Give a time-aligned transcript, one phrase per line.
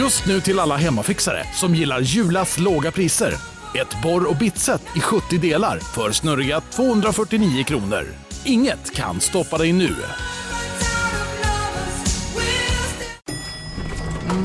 [0.00, 3.34] Just nu till alla hemmafixare som gillar Julas låga priser.
[3.74, 8.06] Ett borr och bitset i 70 delar för snurriga 249 kronor.
[8.44, 9.96] Inget kan stoppa dig nu.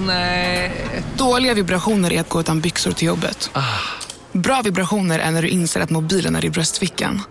[0.08, 0.72] Nej.
[1.18, 3.50] Dåliga vibrationer är att gå utan byxor till jobbet.
[4.32, 7.22] Bra vibrationer är när du inser att mobilen är i bröstfickan.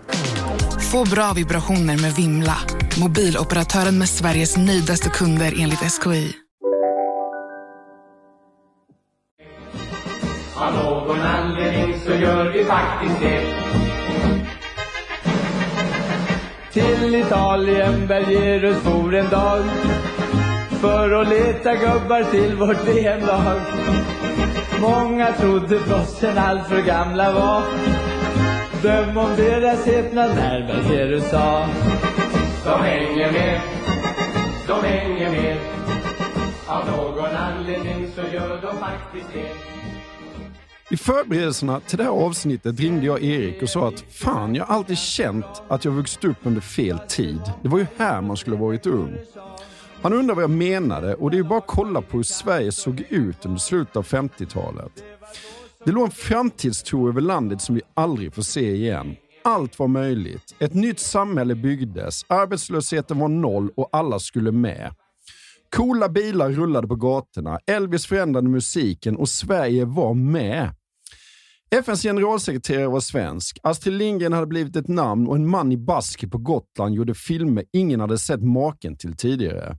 [0.91, 2.57] Få bra vibrationer med Vimla.
[2.99, 6.44] Mobiloperatören med Sveriges nöjdaste kunder enligt SKI.
[10.57, 13.41] Av någon anledning så gör vi faktiskt det.
[16.71, 19.63] Till Italien, Bergerus for en dag
[20.81, 23.61] för att leta gubbar till vårt VM-lag.
[24.81, 27.63] Många trodde proffsen allt för gamla var.
[28.83, 31.67] Döm om deras häpnad när Bergerus sa.
[32.65, 33.61] De hänger med,
[34.67, 35.57] de hänger med.
[36.67, 39.74] Av någon anledning så gör de faktiskt det.
[40.89, 44.75] I förberedelserna till det här avsnittet ringde jag Erik och sa att fan, jag har
[44.75, 47.41] alltid känt att jag vuxit upp under fel tid.
[47.63, 49.17] Det var ju här man skulle ha varit ung.
[50.01, 52.71] Han undrar vad jag menade och det är ju bara att kolla på hur Sverige
[52.71, 55.03] såg ut under slutet av 50-talet.
[55.85, 59.15] Det låg en framtidstro över landet som vi aldrig får se igen.
[59.43, 60.55] Allt var möjligt.
[60.59, 64.93] Ett nytt samhälle byggdes, arbetslösheten var noll och alla skulle med.
[65.69, 70.75] Coola bilar rullade på gatorna, Elvis förändrade musiken och Sverige var med.
[71.71, 76.27] FNs generalsekreterare var svensk, Astrid Lindgren hade blivit ett namn och en man i basker
[76.27, 79.77] på Gotland gjorde filmer ingen hade sett maken till tidigare.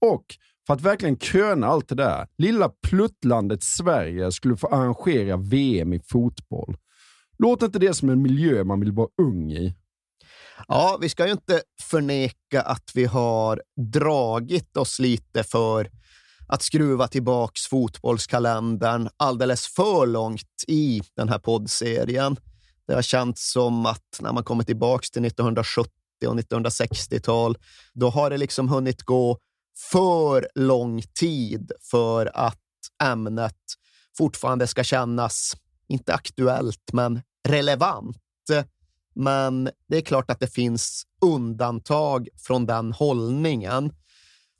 [0.00, 0.24] Och
[0.66, 6.00] för att verkligen kröna allt det där, lilla pluttlandet Sverige skulle få arrangera VM i
[6.00, 6.76] fotboll.
[7.38, 9.74] Låter inte det som en miljö man vill vara ung i?
[10.68, 15.90] Ja, vi ska ju inte förneka att vi har dragit oss lite för
[16.48, 22.36] att skruva tillbaks fotbollskalendern alldeles för långt i den här poddserien.
[22.86, 25.90] Det har känts som att när man kommer tillbaks till 1970
[26.26, 27.58] och 1960-tal,
[27.92, 29.38] då har det liksom hunnit gå
[29.90, 32.60] för lång tid för att
[33.02, 33.56] ämnet
[34.18, 35.56] fortfarande ska kännas,
[35.88, 38.16] inte aktuellt, men relevant.
[39.14, 43.92] Men det är klart att det finns undantag från den hållningen.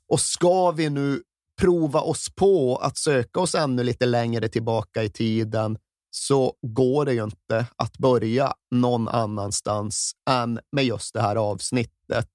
[0.09, 1.21] Och ska vi nu
[1.59, 5.77] prova oss på att söka oss ännu lite längre tillbaka i tiden
[6.11, 12.29] så går det ju inte att börja någon annanstans än med just det här avsnittet.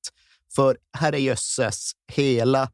[0.55, 2.71] För herrejösses, hela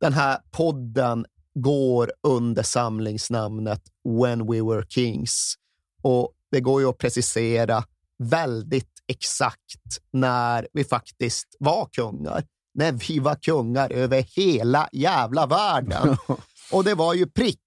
[0.00, 3.82] den här podden går under samlingsnamnet
[4.20, 5.54] When We Were Kings.
[6.02, 7.84] Och det går ju att precisera
[8.28, 12.44] väldigt exakt när vi faktiskt var kungar.
[12.74, 16.16] När vi var kungar över hela jävla världen.
[16.72, 17.60] Och det var ju prick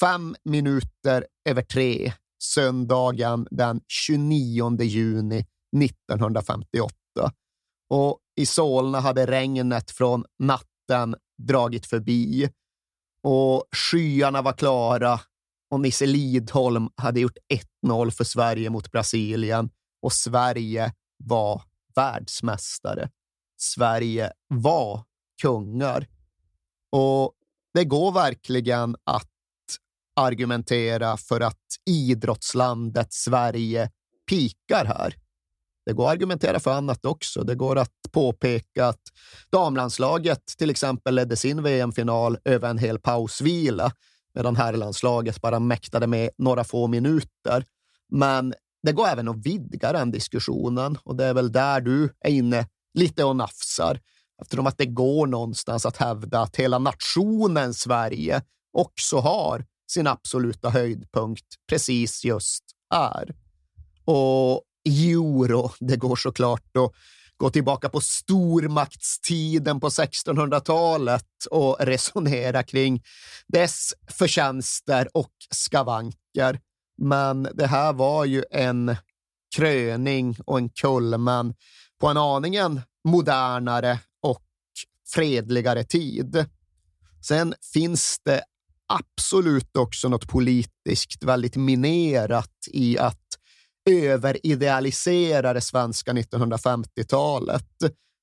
[0.00, 5.46] fem minuter över tre söndagen den 29 juni
[5.84, 6.94] 1958.
[7.90, 12.48] Och i Solna hade regnet från natten dragit förbi
[13.22, 15.20] och skyarna var klara
[15.70, 17.36] och Nisse Lidholm hade gjort
[17.86, 19.70] 1-0 för Sverige mot Brasilien
[20.04, 20.92] och Sverige
[21.24, 21.62] var
[21.94, 23.10] världsmästare.
[23.56, 25.02] Sverige var
[25.42, 26.06] kungar.
[26.92, 27.32] Och
[27.74, 29.30] det går verkligen att
[30.16, 33.90] argumentera för att idrottslandet Sverige
[34.28, 35.14] pikar här.
[35.86, 37.44] Det går att argumentera för annat också.
[37.44, 39.02] Det går att påpeka att
[39.50, 43.92] damlandslaget till exempel ledde sin VM-final över en hel pausvila
[44.34, 47.64] medan herrlandslaget bara mäktade med några få minuter.
[48.12, 52.30] Men det går även att vidga den diskussionen och det är väl där du är
[52.30, 54.00] inne lite och nafsar.
[54.42, 58.42] Eftersom att det går någonstans att hävda att hela nationen Sverige
[58.72, 63.34] också har sin absoluta höjdpunkt precis just är.
[64.04, 66.92] Och euro, det går såklart att
[67.36, 73.02] gå tillbaka på stormaktstiden på 1600-talet och resonera kring
[73.48, 76.60] dess förtjänster och skavanker.
[76.96, 78.96] Men det här var ju en
[79.56, 81.54] kröning och en kulmen
[82.00, 84.44] på en aningen modernare och
[85.14, 86.46] fredligare tid.
[87.20, 88.42] Sen finns det
[88.88, 93.38] absolut också något politiskt väldigt minerat i att
[93.90, 97.66] överidealisera det svenska 1950-talet.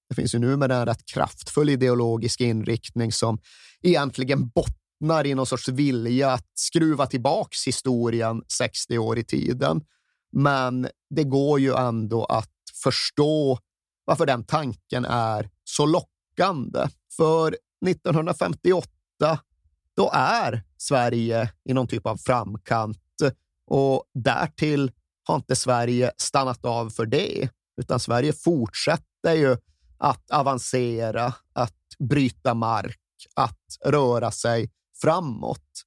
[0.09, 3.38] Det finns ju numera en rätt kraftfull ideologisk inriktning som
[3.81, 4.81] egentligen bottnar
[5.25, 9.81] i någon sorts vilja att skruva tillbaks historien 60 år i tiden.
[10.31, 12.50] Men det går ju ändå att
[12.83, 13.59] förstå
[14.06, 16.88] varför den tanken är så lockande.
[17.18, 17.57] För
[17.88, 19.39] 1958
[19.95, 22.98] då är Sverige i någon typ av framkant
[23.68, 24.92] och därtill
[25.24, 27.50] har inte Sverige stannat av för det,
[27.81, 29.57] utan Sverige fortsätter ju
[29.98, 33.00] att avancera, att bryta mark,
[33.36, 34.69] att röra sig
[35.01, 35.86] framåt.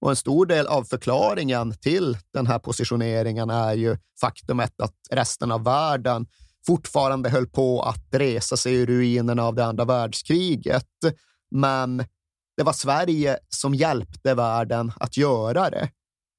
[0.00, 5.52] Och en stor del av förklaringen till den här positioneringen är ju faktumet att resten
[5.52, 6.26] av världen
[6.66, 10.88] fortfarande höll på att resa sig ur ruinerna av det andra världskriget.
[11.50, 12.04] Men
[12.56, 15.90] det var Sverige som hjälpte världen att göra det.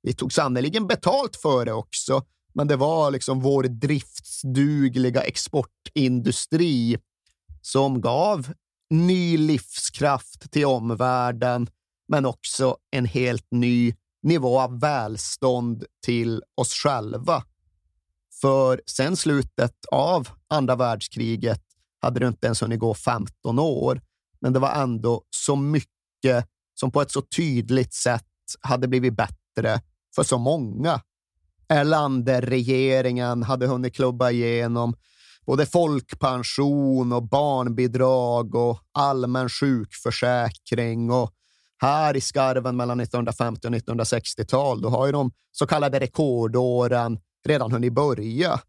[0.01, 2.21] Vi tog sannerligen betalt för det också,
[2.53, 6.97] men det var liksom vår driftsdugliga exportindustri
[7.61, 8.53] som gav
[8.89, 11.67] ny livskraft till omvärlden,
[12.07, 17.43] men också en helt ny nivå av välstånd till oss själva.
[18.41, 21.61] För sen slutet av andra världskriget
[22.01, 24.01] hade det inte ens hunnit gå 15 år,
[24.39, 26.47] men det var ändå så mycket
[26.79, 28.23] som på ett så tydligt sätt
[28.61, 29.81] hade blivit bättre
[30.15, 31.01] för så många.
[31.69, 34.95] Erlander-regeringen hade hunnit klubba igenom
[35.45, 41.11] både folkpension och barnbidrag och allmän sjukförsäkring.
[41.11, 41.31] Och
[41.83, 47.71] här i skarven mellan 1950 och 1960-tal, då har ju de så kallade rekordåren redan
[47.71, 48.59] hunnit börja.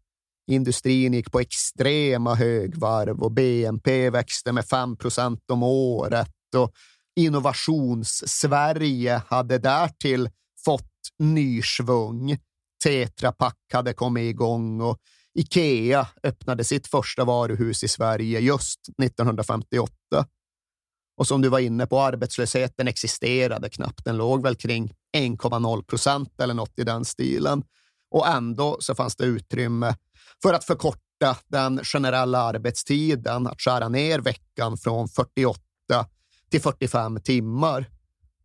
[0.51, 6.29] Industrin gick på extrema högvarv och BNP växte med 5 procent om året.
[6.57, 6.71] Och
[7.19, 10.29] Innovations-Sverige hade därtill
[10.65, 12.37] fått ny svung.
[12.83, 14.97] Tetra Pak hade kommit igång och
[15.39, 19.91] Ikea öppnade sitt första varuhus i Sverige just 1958.
[21.17, 24.05] Och som du var inne på, arbetslösheten existerade knappt.
[24.05, 27.63] Den låg väl kring 1,0 procent eller något i den stilen.
[28.11, 29.95] Och ändå så fanns det utrymme
[30.43, 35.59] för att förkorta den generella arbetstiden, att skära ner veckan från 48
[36.51, 37.89] till 45 timmar.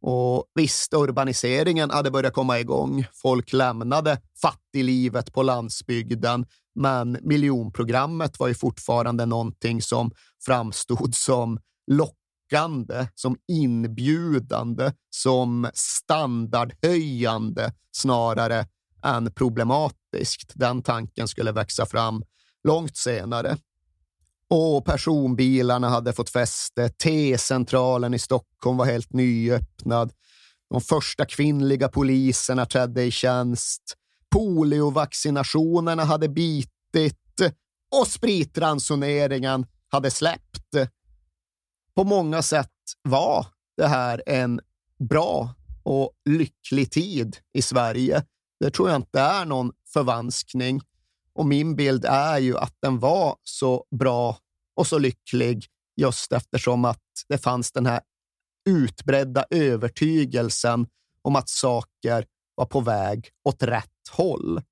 [0.02, 3.05] Och visst, urbaniseringen hade börjat komma igång.
[3.12, 10.11] Folk lämnade fattiglivet på landsbygden, men miljonprogrammet var ju fortfarande någonting som
[10.44, 11.58] framstod som
[12.50, 18.67] lockande, som inbjudande, som standardhöjande snarare
[19.05, 20.52] än problematiskt.
[20.55, 22.25] Den tanken skulle växa fram
[22.64, 23.56] långt senare.
[24.50, 26.88] Och personbilarna hade fått fäste.
[26.88, 30.12] T-centralen i Stockholm var helt nyöppnad.
[30.70, 33.82] De första kvinnliga poliserna trädde i tjänst.
[34.31, 37.17] Poliovaccinationerna hade bitit
[38.00, 40.91] och spritransoneringen hade släppt.
[42.00, 44.61] På många sätt var det här en
[45.08, 48.25] bra och lycklig tid i Sverige.
[48.61, 50.81] Det tror jag inte är någon förvanskning.
[51.35, 54.38] Och min bild är ju att den var så bra
[54.76, 55.67] och så lycklig
[55.97, 58.00] just eftersom att det fanns den här
[58.69, 60.87] utbredda övertygelsen
[61.23, 64.62] om att saker var på väg åt rätt håll.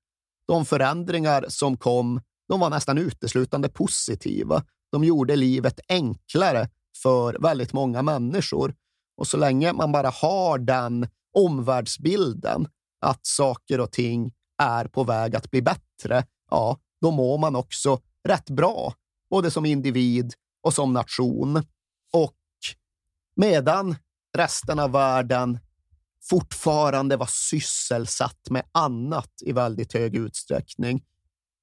[0.47, 4.63] De förändringar som kom de var nästan uteslutande positiva.
[4.91, 6.69] De gjorde livet enklare
[7.01, 8.75] för väldigt många människor.
[9.17, 12.67] Och så länge man bara har den omvärldsbilden
[13.01, 17.99] att saker och ting är på väg att bli bättre, ja, då mår man också
[18.27, 18.93] rätt bra,
[19.29, 21.63] både som individ och som nation.
[22.13, 22.35] Och
[23.35, 23.95] medan
[24.37, 25.59] resten av världen
[26.29, 31.03] fortfarande var sysselsatt med annat i väldigt hög utsträckning,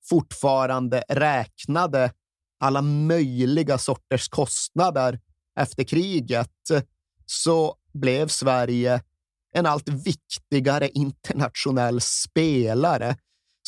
[0.09, 2.13] fortfarande räknade
[2.59, 5.21] alla möjliga sorters kostnader
[5.61, 6.51] efter kriget,
[7.27, 9.01] så blev Sverige
[9.55, 13.17] en allt viktigare internationell spelare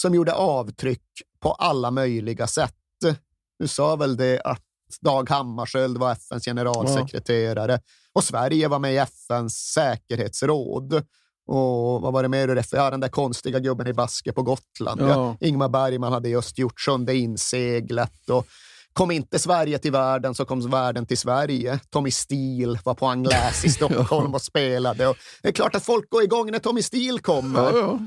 [0.00, 1.02] som gjorde avtryck
[1.40, 2.74] på alla möjliga sätt.
[3.58, 4.62] Du sa väl det att
[5.00, 7.80] Dag Hammarskjöld var FNs generalsekreterare ja.
[8.12, 11.02] och Sverige var med i FNs säkerhetsråd.
[11.46, 15.00] Och vad var det mer du Ja, den där konstiga gubben i baske på Gotland.
[15.00, 15.08] Ja.
[15.08, 15.36] Ja.
[15.40, 18.30] Ingmar Bergman hade just gjort sjunde inseglet.
[18.30, 18.46] Och
[18.98, 21.80] Kom inte Sverige till världen så kom världen till Sverige.
[21.90, 25.06] Tommy Steele var på Angläs i Stockholm och spelade.
[25.06, 27.72] Och det är klart att folk går igång när Tommy Steele kommer.
[27.72, 27.98] Ja, ja.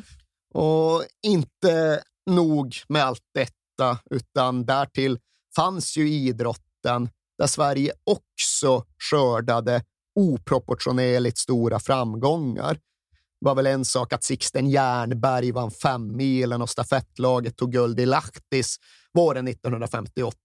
[0.61, 5.19] Och inte nog med allt detta, utan därtill
[5.55, 9.83] fanns ju idrotten där Sverige också skördade
[10.19, 12.73] oproportionerligt stora framgångar.
[12.73, 18.05] Det var väl en sak att Sixten Jernberg vann femmilen och stafettlaget tog guld i
[18.05, 18.77] Lahtis
[19.13, 20.37] våren 1958.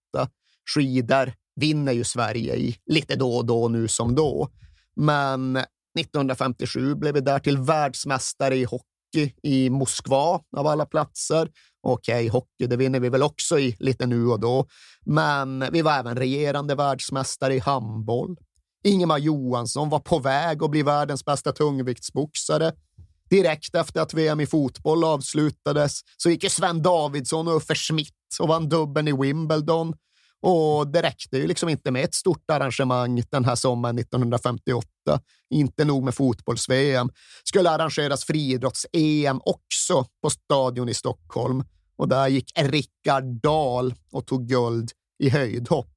[0.75, 4.49] Skidor vinner ju Sverige i lite då och då nu som då.
[4.97, 5.57] Men
[5.99, 11.51] 1957 blev vi därtill världsmästare i hockey i Moskva av alla platser.
[11.83, 14.67] Okej, okay, hockey, det vinner vi väl också i lite nu och då.
[15.07, 18.37] Men vi var även regerande världsmästare i handboll.
[18.85, 22.73] Ingemar Johansson var på väg att bli världens bästa tungviktsboxare.
[23.31, 28.15] Direkt efter att VM i fotboll avslutades så gick ju Sven Davidsson och Uffe Schmidt
[28.41, 29.95] och vann dubben i Wimbledon.
[30.43, 34.89] Och det räckte ju liksom inte med ett stort arrangemang den här sommaren 1958.
[35.51, 37.11] Inte nog med fotbolls-VM.
[37.45, 41.65] Skulle arrangeras friidrotts-EM också på Stadion i Stockholm.
[41.97, 45.97] Och där gick Rickard Dahl och tog guld i höjdhopp.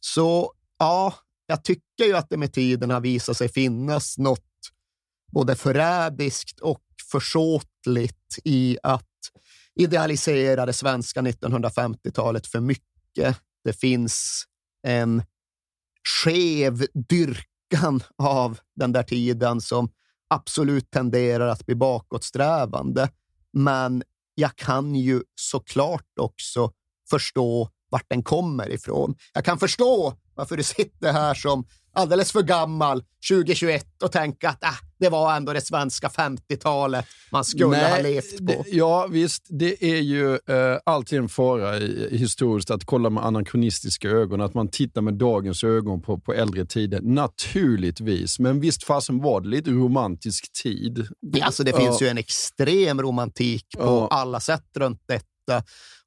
[0.00, 1.14] Så ja,
[1.46, 4.44] jag tycker ju att det med tiden har visat sig finnas något
[5.32, 9.04] både förrädiskt och försåtligt i att
[9.74, 12.84] idealisera det svenska 1950-talet för mycket.
[13.64, 14.44] Det finns
[14.86, 15.22] en
[16.08, 19.90] skev dyrkan av den där tiden som
[20.30, 23.10] absolut tenderar att bli bakåtsträvande.
[23.52, 24.02] Men
[24.34, 26.72] jag kan ju såklart också
[27.10, 29.14] förstå vart den kommer ifrån.
[29.32, 34.64] Jag kan förstå varför du sitter här som alldeles för gammal 2021 och tänker att
[34.64, 38.64] äh, det var ändå det svenska 50-talet man skulle Nej, ha levt på.
[38.66, 39.46] Ja, visst.
[39.48, 44.54] Det är ju eh, alltid en fara i, historiskt att kolla med anakronistiska ögon, att
[44.54, 47.00] man tittar med dagens ögon på, på äldre tider.
[47.00, 51.08] Naturligtvis, men visst fasen var det lite romantisk tid.
[51.32, 54.08] Det, alltså, det finns ju en extrem romantik på ja.
[54.10, 55.26] alla sätt runt detta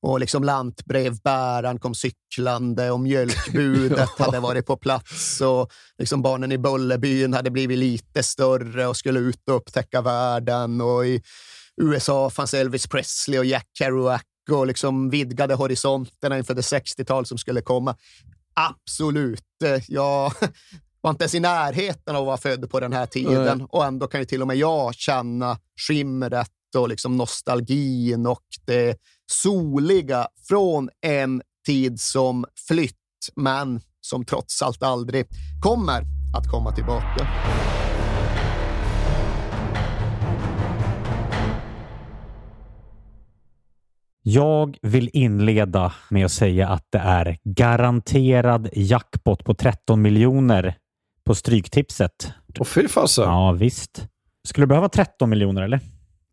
[0.01, 4.25] och liksom lantbrevbäraren kom cyklande och mjölkbudet ja.
[4.25, 9.19] hade varit på plats och liksom barnen i Bullerbyn hade blivit lite större och skulle
[9.19, 10.81] ut och upptäcka världen.
[10.81, 11.21] Och i
[11.81, 14.21] USA fanns Elvis Presley och Jack Kerouac
[14.51, 17.95] och liksom vidgade horisonterna inför det 60-tal som skulle komma.
[18.53, 19.43] Absolut.
[19.87, 20.33] Jag
[21.01, 23.65] var inte ens i närheten av att vara född på den här tiden mm.
[23.65, 25.57] och ändå kan ju till och med jag känna
[25.87, 28.97] skimret och liksom nostalgin och det
[29.31, 32.95] soliga från en tid som flytt,
[33.35, 35.25] men som trots allt aldrig
[35.61, 36.03] kommer
[36.37, 37.27] att komma tillbaka.
[44.23, 50.75] Jag vill inleda med att säga att det är garanterad jackpot på 13 miljoner
[51.23, 52.33] på Stryktipset.
[52.59, 53.23] Och fy fasen.
[53.23, 54.07] Ja, visst.
[54.47, 55.79] Skulle du behöva 13 miljoner eller?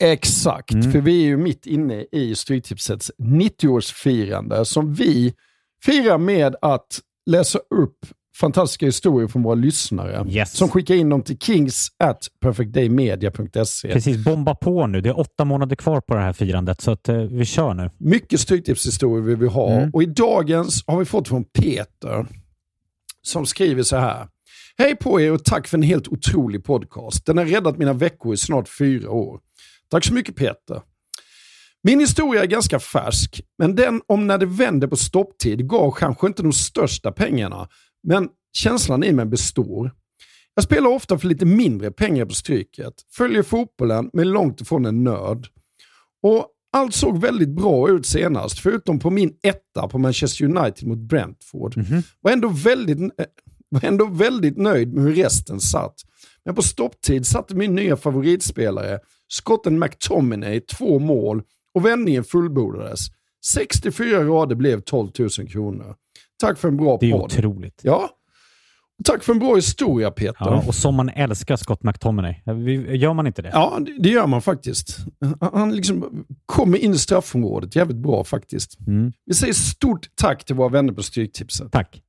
[0.00, 0.92] Exakt, mm.
[0.92, 5.34] för vi är ju mitt inne i Stryktipsets 90-årsfirande som vi
[5.84, 7.98] firar med att läsa upp
[8.40, 10.52] fantastiska historier från våra lyssnare yes.
[10.56, 13.92] som skickar in dem till kings at perfectdaymedia.se.
[13.92, 15.00] Precis, bomba på nu.
[15.00, 17.90] Det är åtta månader kvar på det här firandet så att, eh, vi kör nu.
[17.98, 19.90] Mycket Stryktipshistorier vill vi ha mm.
[19.90, 22.26] och i dagens har vi fått från Peter
[23.22, 24.28] som skriver så här.
[24.78, 27.26] Hej på er och tack för en helt otrolig podcast.
[27.26, 29.40] Den har räddat mina veckor i snart fyra år.
[29.90, 30.82] Tack så mycket Peter.
[31.82, 36.26] Min historia är ganska färsk, men den om när det vände på stopptid gav kanske
[36.26, 37.68] inte de största pengarna.
[38.02, 39.90] Men känslan i mig består.
[40.54, 45.04] Jag spelar ofta för lite mindre pengar på Stryket, följer fotbollen men långt ifrån en
[45.04, 45.46] nörd.
[46.22, 50.98] Och allt såg väldigt bra ut senast, förutom på min etta på Manchester United mot
[50.98, 51.76] Brentford.
[51.76, 52.02] Mm -hmm.
[52.20, 52.98] Var ändå väldigt,
[53.68, 55.94] var ändå väldigt nöjd med hur resten satt.
[56.44, 61.42] Men på stopptid satte min nya favoritspelare, skotten McTominay, två mål
[61.74, 63.00] och vändningen fullbordades.
[63.52, 65.94] 64 rader blev 12 000 kronor.
[66.40, 67.00] Tack för en bra podd.
[67.00, 67.24] Det är podd.
[67.24, 67.80] otroligt.
[67.82, 68.10] Ja.
[69.04, 70.36] Tack för en bra historia Peter.
[70.38, 72.34] Ja, och som man älskar Scott McTominay.
[72.96, 73.50] Gör man inte det?
[73.52, 74.98] Ja, det gör man faktiskt.
[75.40, 78.80] Han liksom kommer in i straffområdet jävligt bra faktiskt.
[78.86, 79.12] Mm.
[79.26, 81.72] Vi säger stort tack till våra vänner på Stryktipset.
[81.72, 82.02] Tack.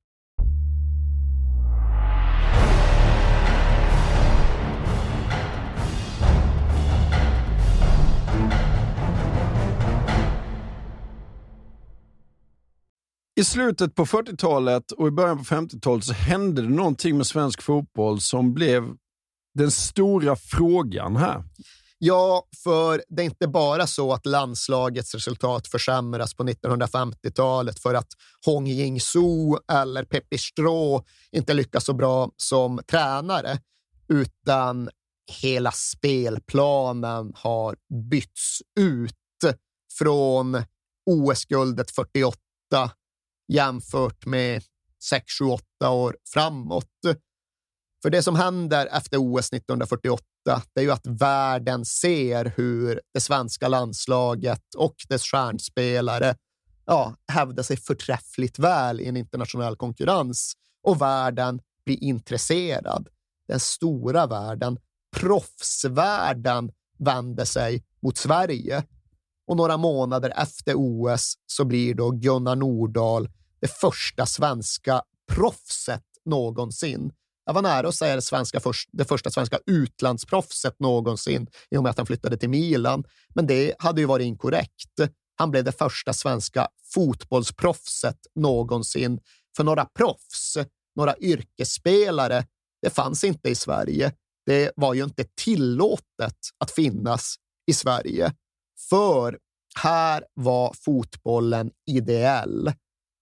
[13.38, 17.62] I slutet på 40-talet och i början på 50-talet så hände det någonting med svensk
[17.62, 18.84] fotboll som blev
[19.54, 21.44] den stora frågan här.
[21.98, 28.08] Ja, för det är inte bara så att landslagets resultat försämras på 1950-talet för att
[28.46, 33.60] Hong Jing-Soo eller Peppi Strå inte lyckas så bra som tränare,
[34.10, 34.90] utan
[35.42, 37.76] hela spelplanen har
[38.10, 39.14] bytts ut
[39.98, 40.64] från
[41.06, 42.38] OS-guldet 48
[43.48, 44.64] jämfört med
[45.10, 46.86] 6, 7, 8 år framåt.
[48.02, 50.24] För det som händer efter OS 1948,
[50.74, 56.36] det är ju att världen ser hur det svenska landslaget och dess stjärnspelare
[56.86, 63.08] ja, hävdar sig förträffligt väl i en internationell konkurrens och världen blir intresserad.
[63.48, 64.80] Den stora världen,
[65.16, 68.84] proffsvärlden, vänder sig mot Sverige.
[69.48, 73.30] Och några månader efter OS så blir då Gunnar Nordahl
[73.62, 75.02] det första svenska
[75.32, 77.12] proffset någonsin.
[77.46, 81.84] Jag var nära att säga det, svenska först, det första svenska utlandsproffset någonsin i och
[81.84, 83.04] med att han flyttade till Milan.
[83.36, 85.00] Men det hade ju varit inkorrekt.
[85.36, 89.20] Han blev det första svenska fotbollsproffset någonsin.
[89.58, 90.58] För några proffs,
[90.96, 92.46] några yrkesspelare,
[92.82, 94.12] det fanns inte i Sverige.
[94.46, 97.36] Det var ju inte tillåtet att finnas
[97.68, 98.34] i Sverige.
[98.90, 99.38] För
[99.76, 102.74] här var fotbollen ideell.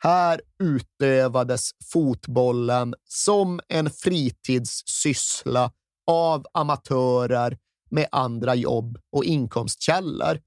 [0.03, 5.71] Här utövades fotbollen som en fritidssyssla
[6.07, 7.57] av amatörer
[7.89, 10.39] med andra jobb och inkomstkällor.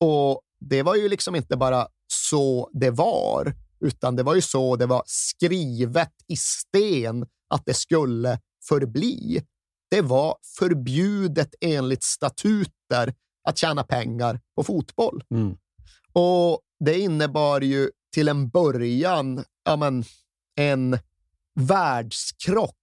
[0.00, 4.76] Och det var ju liksom inte bara så det var, utan det var ju så
[4.76, 9.42] det var skrivet i sten att det skulle förbli.
[9.90, 13.14] Det var förbjudet enligt statuter
[13.48, 15.24] att tjäna pengar på fotboll.
[15.30, 15.56] Mm.
[16.12, 20.04] Och det innebar ju till en början ja, men,
[20.56, 20.98] en
[21.60, 22.74] världskrock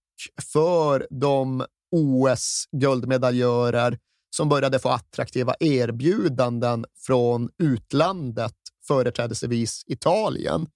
[0.52, 3.98] för de OS-guldmedaljörer
[4.36, 8.56] som började få attraktiva erbjudanden från utlandet,
[8.86, 10.66] företrädesvis Italien.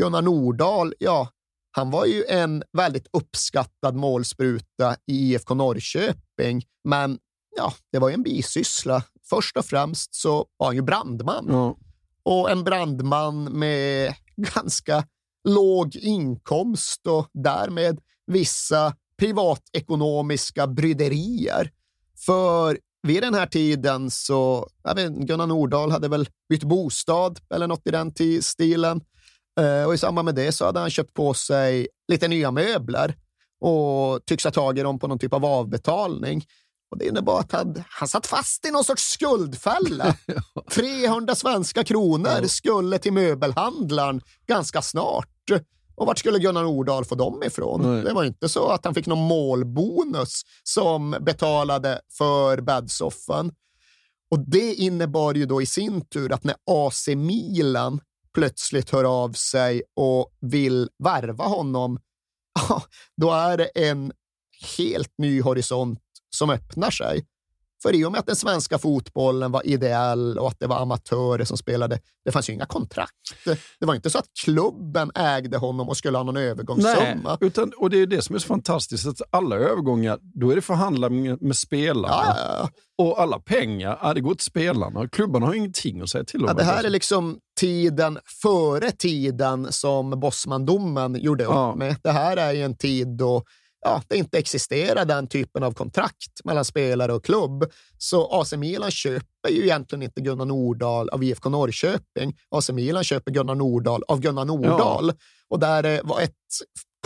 [0.00, 1.28] Gunnar Nordahl, ja,
[1.70, 7.18] han var ju en väldigt uppskattad målspruta i IFK Norrköping, men
[7.58, 9.02] ja, det var ju en bisyssla.
[9.30, 11.46] Först och främst så var han ju brandman.
[11.48, 11.76] Ja.
[12.22, 14.14] Och en brandman med
[14.54, 15.04] ganska
[15.48, 21.70] låg inkomst och därmed vissa privatekonomiska bryderier.
[22.26, 27.66] För vid den här tiden så, jag vet, Gunnar Nordahl hade väl bytt bostad eller
[27.66, 29.00] något i den stilen.
[29.60, 33.16] Eh, och i samband med det så hade han köpt på sig lite nya möbler
[33.60, 36.44] och tycks ha tagit dem på någon typ av avbetalning.
[36.90, 40.16] Och Det innebar att han, han satt fast i någon sorts skuldfälla.
[40.70, 45.28] 300 svenska kronor skulle till möbelhandlaren ganska snart.
[45.96, 47.94] Och vart skulle Gunnar Nordahl få dem ifrån?
[47.94, 48.04] Nej.
[48.04, 53.52] Det var inte så att han fick någon målbonus som betalade för bäddsoffan.
[54.30, 58.00] Och det innebar ju då i sin tur att när AC Milan
[58.34, 61.98] plötsligt hör av sig och vill värva honom,
[63.16, 64.12] då är det en
[64.76, 66.00] helt ny horisont
[66.38, 67.24] som öppnar sig.
[67.82, 71.44] För i och med att den svenska fotbollen var ideell och att det var amatörer
[71.44, 73.12] som spelade, det fanns ju inga kontrakt.
[73.80, 77.38] Det var inte så att klubben ägde honom och skulle ha någon Nej, övergångssumma.
[77.40, 80.62] utan, och det är det som är så fantastiskt, att alla övergångar, då är det
[80.62, 82.34] förhandla med, spelarna.
[82.36, 82.68] Ja.
[82.98, 85.08] Och alla pengar, ja, det går till spelarna.
[85.08, 86.46] Klubbarna har ingenting att säga till om.
[86.48, 91.74] Ja, det här är liksom tiden före tiden som Bosmandomen gjorde upp Ja.
[91.74, 91.96] med.
[92.02, 93.44] Det här är ju en tid då
[93.84, 97.64] ja, det inte existerar den typen av kontrakt mellan spelare och klubb.
[97.98, 102.36] Så AC Milan köper ju egentligen inte Gunnar Nordahl av IFK Norrköping.
[102.50, 105.12] AC Milan köper Gunnar Nordahl av Gunnar Nordahl.
[105.48, 106.32] Och där det var ett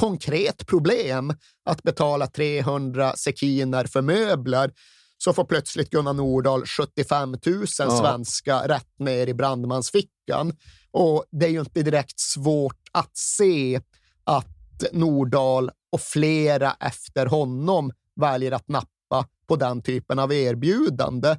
[0.01, 4.71] konkret problem att betala 300 sekiner för möbler
[5.19, 10.53] så får plötsligt Gunnar Nordahl 75 000 svenska rätt ner i brandmansfickan.
[10.91, 13.81] Och det är ju inte direkt svårt att se
[14.25, 14.49] att
[14.93, 21.37] Nordahl och flera efter honom väljer att nappa på den typen av erbjudande.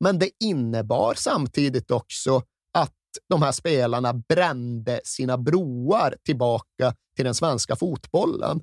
[0.00, 2.94] Men det innebar samtidigt också att
[3.28, 8.62] de här spelarna brände sina broar tillbaka till den svenska fotbollen.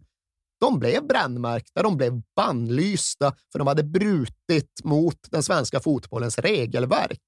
[0.60, 7.22] De blev brännmärkta, de blev bannlysta för de hade brutit mot den svenska fotbollens regelverk.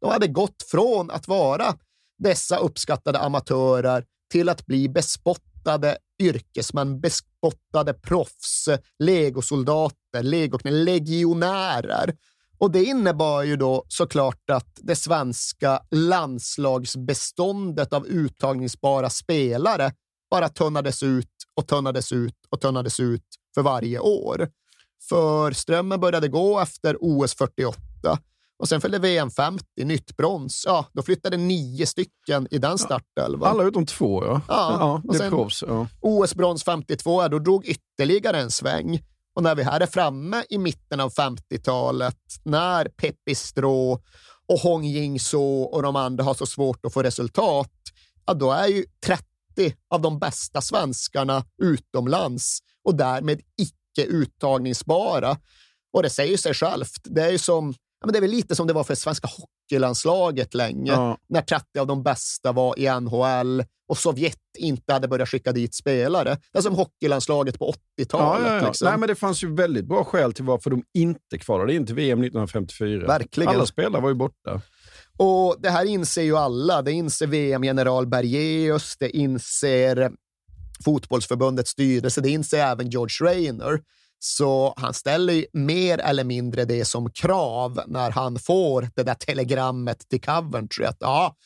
[0.00, 1.74] De hade gått från att vara
[2.18, 12.14] dessa uppskattade amatörer till att bli bespottade yrkesmän, bespottade proffs, legosoldater, legoknä- legionärer.
[12.58, 19.92] Och det innebar ju då såklart att det svenska landslagsbeståndet av uttagningsbara spelare
[20.30, 24.48] bara tunnades ut och tunnades ut och tunnades ut för varje år.
[25.08, 28.18] För strömmen började gå efter OS 48
[28.62, 30.64] och sen följde VM 50, nytt brons.
[30.66, 33.50] Ja, då flyttade nio stycken i den startelvan.
[33.50, 34.40] Alla utom två, ja.
[34.48, 35.64] Ja, det och är sen- proffs.
[35.68, 35.86] Ja.
[36.00, 39.02] OS-brons 52, då drog ytterligare en sväng.
[39.34, 43.92] Och när vi här är framme i mitten av 50-talet, när Pepistro
[44.48, 47.70] och Hong Jing-So och de andra har så svårt att få resultat,
[48.26, 49.24] ja, då är ju 30
[49.90, 55.36] av de bästa svenskarna utomlands och därmed icke uttagningsbara.
[55.92, 57.00] Och det säger sig självt.
[57.04, 59.28] Det är ju som Ja, men det är väl lite som det var för svenska
[59.28, 61.18] hockeylandslaget länge, ja.
[61.28, 65.74] när 30 av de bästa var i NHL och Sovjet inte hade börjat skicka dit
[65.74, 66.38] spelare.
[66.52, 68.46] Det är som hockeylandslaget på 80-talet.
[68.46, 68.88] Ja, ja, liksom.
[68.88, 71.94] Nej, men det fanns ju väldigt bra skäl till varför de inte kvalade in till
[71.94, 73.06] VM 1954.
[73.06, 73.54] Verkligen.
[73.54, 74.60] Alla spelare var ju borta.
[75.18, 76.82] Och Det här inser ju alla.
[76.82, 80.12] Det inser VM-general Bergeus, det inser
[80.84, 83.80] fotbollsförbundets styrelse, det inser även George Rayner.
[84.24, 90.08] Så han ställer mer eller mindre det som krav när han får det där telegrammet
[90.08, 91.36] till Coventry att ja,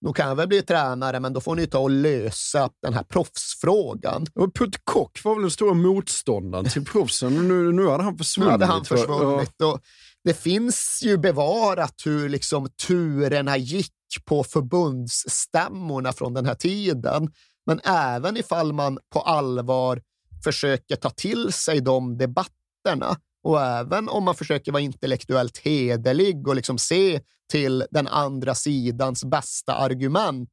[0.00, 3.02] nu kan jag väl bli tränare, men då får ni ta och lösa den här
[3.02, 4.26] proffsfrågan.
[4.34, 7.48] Och Putt Kock var väl den stora motståndaren till proffsen.
[7.48, 8.46] Nu, nu hade han försvunnit.
[8.46, 9.54] Nu hade han försvunnit.
[9.56, 9.66] Ja.
[9.66, 9.80] Och
[10.24, 13.92] det finns ju bevarat hur liksom turerna gick
[14.24, 17.32] på förbundsstämmorna från den här tiden.
[17.66, 20.00] Men även ifall man på allvar
[20.44, 26.56] försöker ta till sig de debatterna och även om man försöker vara intellektuellt hederlig och
[26.56, 30.48] liksom se till den andra sidans bästa argument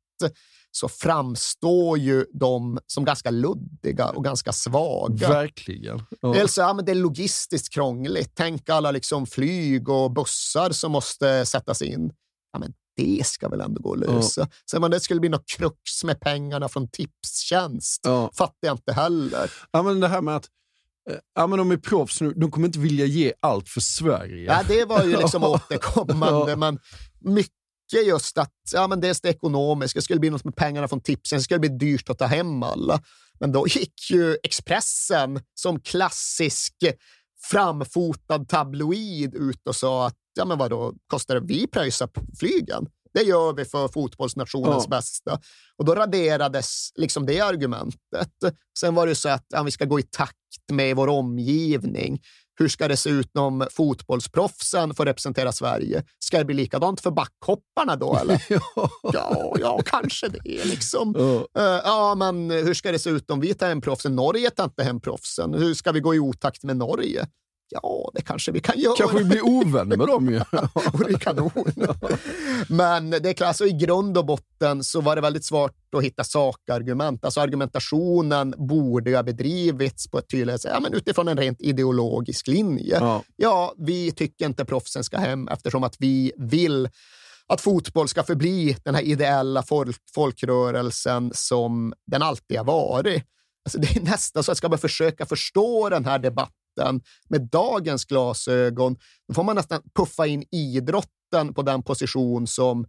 [0.71, 5.29] så framstår ju de som ganska luddiga och ganska svaga.
[5.29, 6.01] Verkligen.
[6.21, 6.33] Ja.
[6.33, 8.31] Dels ja, men det är logistiskt krångligt.
[8.35, 12.11] Tänk alla liksom flyg och bussar som måste sättas in.
[12.53, 14.41] Ja, men det ska väl ändå gå att lösa.
[14.41, 14.47] Ja.
[14.71, 18.31] Sen om det skulle bli något krux med pengarna från Tipstjänst ja.
[18.37, 19.51] fattar jag inte heller.
[19.71, 20.45] Ja, men det här med att
[21.09, 22.33] eh, Ja, men de är proffs nu.
[22.33, 24.45] De kommer inte vilja ge allt för Sverige.
[24.45, 26.51] Ja, det var ju liksom återkommande.
[26.51, 26.55] ja.
[26.55, 26.79] Men
[27.19, 27.53] mycket
[28.05, 31.37] just att ja, men dels det ekonomiska, det skulle bli något med pengarna från tipsen,
[31.37, 33.01] det skulle bli dyrt att ta hem alla.
[33.39, 36.75] Men då gick ju Expressen som klassisk
[37.41, 41.41] framfotad tabloid ut och sa att ja, men vadå, kostar det?
[41.41, 42.87] Vi pröjsar flygen.
[43.13, 44.89] Det gör vi för fotbollsnationens ja.
[44.89, 45.39] bästa.
[45.77, 48.31] Och då raderades liksom det argumentet.
[48.79, 50.35] Sen var det så att ja, vi ska gå i takt
[50.71, 52.21] med vår omgivning.
[52.59, 56.03] Hur ska det se ut om fotbollsproffsen får representera Sverige?
[56.19, 58.15] Ska det bli likadant för backhopparna då?
[58.15, 58.43] Eller?
[59.13, 59.55] ja.
[59.59, 60.65] ja, kanske det.
[60.65, 61.15] Liksom.
[61.17, 61.61] Ja.
[61.61, 64.15] Uh, ja, men hur ska det se ut om vi tar hem proffsen?
[64.15, 65.53] Norge tar inte hem proffsen.
[65.53, 67.27] Hur ska vi gå i otakt med Norge?
[67.71, 68.95] Ja, det kanske vi kan göra.
[68.97, 70.37] Kanske vi blir ovänner med dem ju.
[71.07, 71.51] det är kanon.
[72.69, 76.03] Men det är klart, alltså, i grund och botten så var det väldigt svårt att
[76.03, 77.25] hitta sakargument.
[77.25, 82.47] Alltså argumentationen borde ha bedrivits på ett tydligare sätt, ja, men utifrån en rent ideologisk
[82.47, 82.97] linje.
[82.99, 83.23] Ja.
[83.35, 86.89] ja, vi tycker inte proffsen ska hem eftersom att vi vill
[87.47, 93.23] att fotboll ska förbli den här ideella folk folkrörelsen som den alltid har varit.
[93.65, 97.41] Alltså det är nästan så att ska man försöka förstå den här debatten idrotten med
[97.41, 102.85] dagens glasögon, då får man nästan puffa in idrotten på den position som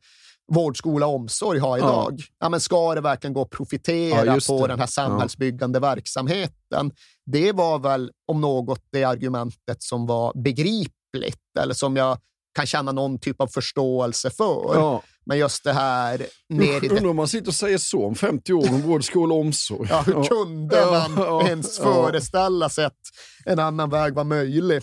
[0.53, 2.14] vård, skola och omsorg har idag.
[2.18, 2.24] Ja.
[2.40, 2.48] ja.
[2.48, 5.81] men ska det verkligen gå att profitera ja, på den här samhällsbyggande ja.
[5.81, 6.92] verksamheten?
[7.26, 12.18] Det var väl om något det argumentet som var begripligt eller som jag
[12.52, 14.74] kan känna någon typ av förståelse för.
[14.74, 15.02] Ja.
[15.26, 16.26] Men just det här...
[16.48, 19.34] Ner i Undrar om man sitter och säger så om 50 år om vård, skola
[19.34, 19.88] och omsorg.
[19.90, 23.00] Ja, hur kunde man ja, ens föreställa sig att
[23.44, 24.82] en annan väg var möjlig?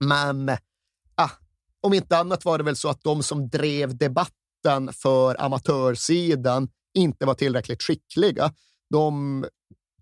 [0.00, 0.50] Men
[1.14, 1.30] ah,
[1.80, 7.26] om inte annat var det väl så att de som drev debatten för amatörsidan inte
[7.26, 8.52] var tillräckligt skickliga.
[8.90, 9.44] De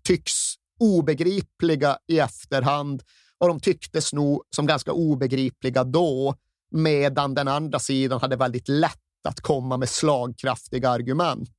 [0.03, 0.33] tycks
[0.79, 3.03] obegripliga i efterhand
[3.37, 6.35] och de tycktes nog som ganska obegripliga då
[6.71, 11.49] medan den andra sidan hade väldigt lätt att komma med slagkraftiga argument.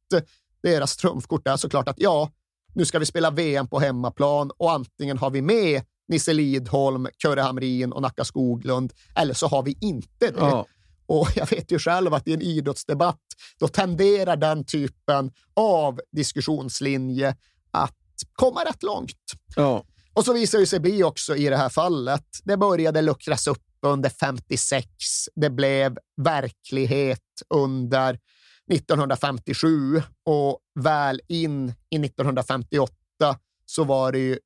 [0.62, 2.30] Deras trumfkort är såklart att ja,
[2.74, 7.40] nu ska vi spela VM på hemmaplan och antingen har vi med Nisse Lidholm, Kurre
[7.40, 10.34] Hamrin och Nacka Skoglund eller så har vi inte det.
[10.38, 10.66] Ja.
[11.06, 13.20] Och jag vet ju själv att i en idrottsdebatt,
[13.58, 17.36] då tenderar den typen av diskussionslinje
[17.70, 17.96] att
[18.32, 19.32] komma rätt långt.
[19.56, 19.84] Ja.
[20.12, 22.24] Och så visar det sig bli också i det här fallet.
[22.44, 24.88] Det började luckras upp under 56.
[25.34, 27.20] Det blev verklighet
[27.54, 28.18] under
[28.72, 32.92] 1957 och väl in i 1958
[33.66, 34.38] så var det ju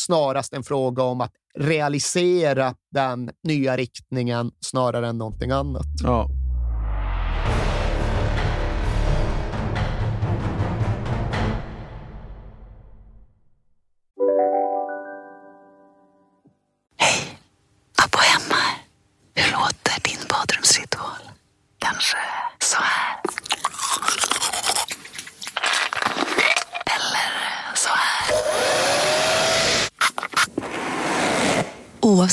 [0.00, 5.86] snarast en fråga om att realisera den nya riktningen snarare än någonting annat.
[6.02, 6.28] Ja.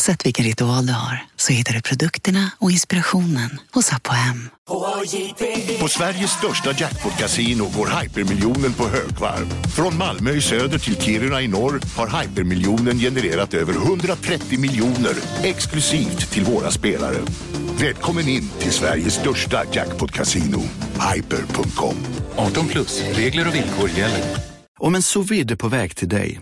[0.04, 4.50] Oavsett vilken ritual du har så hittar du produkterna och inspirationen hos Apohem.
[5.80, 9.68] På Sveriges största jackpot-kasino går hypermiljonen på högvarv.
[9.76, 16.32] Från Malmö i söder till Kiruna i norr har hypermiljonen genererat över 130 miljoner exklusivt
[16.32, 17.18] till våra spelare.
[17.80, 20.62] Välkommen in till Sveriges största jackpot-kasino,
[21.14, 21.96] hyper.com.
[22.36, 24.38] 18 plus, regler och villkor gäller.
[24.80, 26.42] Om en sous är på väg till dig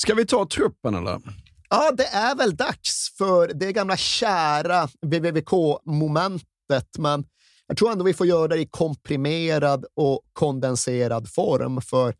[0.00, 1.20] Ska vi ta truppen eller?
[1.70, 7.24] Ja, det är väl dags för det gamla kära VVVK-momentet, men
[7.66, 12.14] jag tror ändå vi får göra det i komprimerad och kondenserad form, för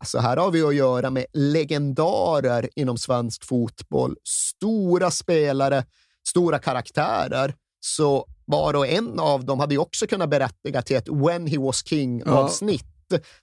[0.00, 4.16] alltså här har vi att göra med legendarer inom svensk fotboll.
[4.24, 5.84] Stora spelare,
[6.28, 7.54] stora karaktärer.
[7.80, 11.58] Så var och en av dem hade ju också kunnat berättiga till ett When he
[11.58, 12.93] was king-avsnitt.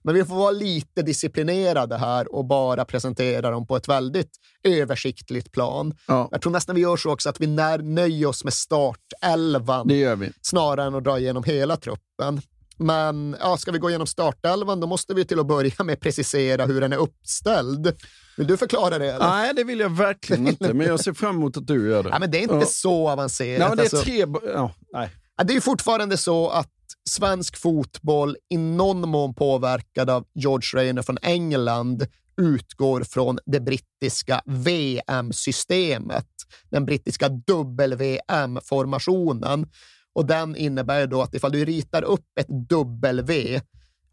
[0.03, 4.31] Men vi får vara lite disciplinerade här och bara presentera dem på ett väldigt
[4.63, 5.93] översiktligt plan.
[6.07, 6.27] Ja.
[6.31, 9.95] Jag tror nästan vi gör så också att vi när, nöjer oss med startelvan Det
[9.95, 10.31] gör vi.
[10.41, 12.41] snarare än att dra igenom hela truppen.
[12.77, 16.65] Men ja, ska vi gå igenom startelvan, då måste vi till att börja med precisera
[16.65, 17.93] hur den är uppställd.
[18.37, 19.11] Vill du förklara det?
[19.13, 19.27] Eller?
[19.27, 22.09] Nej, det vill jag verkligen inte, men jag ser fram emot att du gör det.
[22.09, 22.65] Ja, men det är inte Ja.
[22.65, 23.67] så avancerat.
[23.67, 24.01] Nej, det är alltså.
[24.01, 24.25] tre...
[24.53, 25.09] Ja, nej.
[25.43, 26.69] Det är fortfarande så att
[27.09, 34.41] svensk fotboll i någon mån påverkad av George Rayner från England utgår från det brittiska
[34.45, 36.27] VM-systemet,
[36.69, 39.69] den brittiska WM-formationen.
[40.13, 43.61] Och den innebär då att ifall du ritar upp ett W,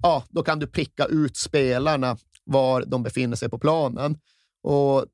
[0.02, 4.18] ja, då kan du pricka ut spelarna var de befinner sig på planen.
[4.62, 5.06] Och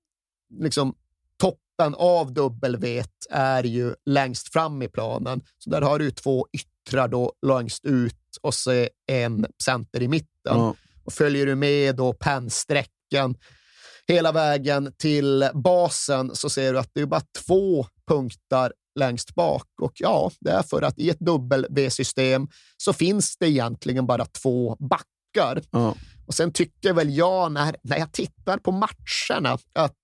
[0.61, 0.95] liksom
[1.41, 5.43] toppen av W är ju längst fram i planen.
[5.59, 10.09] Så där har du två ytterligare yttrar då längst ut och så en center i
[10.09, 10.29] mitten.
[10.45, 10.75] Ja.
[11.05, 13.37] Och följer du med då pennsträcken
[14.09, 19.69] hela vägen till basen så ser du att det är bara två punkter längst bak.
[19.83, 24.77] Och ja, det är för att i ett W-system så finns det egentligen bara två
[24.77, 25.63] backar.
[25.71, 25.95] Ja.
[26.27, 29.95] Och sen tycker väl jag när, när jag tittar på matcherna att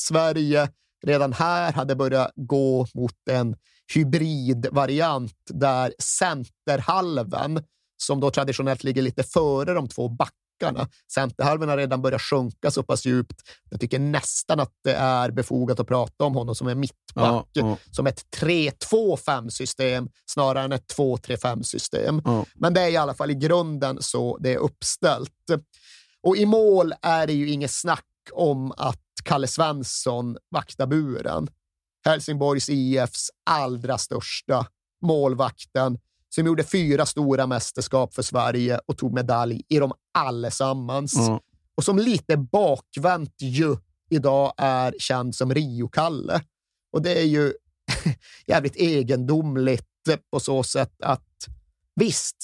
[0.00, 0.68] Sverige
[1.06, 3.56] redan här hade börjat gå mot en
[3.94, 7.62] hybridvariant där centerhalvan,
[7.96, 12.82] som då traditionellt ligger lite före de två backarna, centerhalvan har redan börjat sjunka så
[12.82, 13.42] pass djupt.
[13.70, 17.46] Jag tycker nästan att det är befogat att prata om honom som en mittback, Ja,
[17.52, 17.76] ja.
[17.90, 22.22] som ett 3-2-5-system snarare än ett 2-3-5-system.
[22.24, 22.44] Ja.
[22.54, 25.32] Men det är i alla fall i grunden så det är uppställt.
[26.22, 31.48] Och i mål är det ju inget snack om att Kalle Svensson vaktar buren.
[32.08, 34.66] Helsingborgs IFs allra största
[35.02, 35.98] målvakten
[36.34, 41.14] som gjorde fyra stora mästerskap för Sverige och tog medalj i dem allesammans.
[41.16, 41.40] Ja.
[41.74, 43.76] Och som lite bakvänt ju
[44.10, 46.40] idag är känd som Rio-Kalle.
[46.92, 47.52] Och det är ju
[48.46, 49.84] jävligt egendomligt
[50.30, 51.48] på så sätt att
[51.94, 52.36] visst,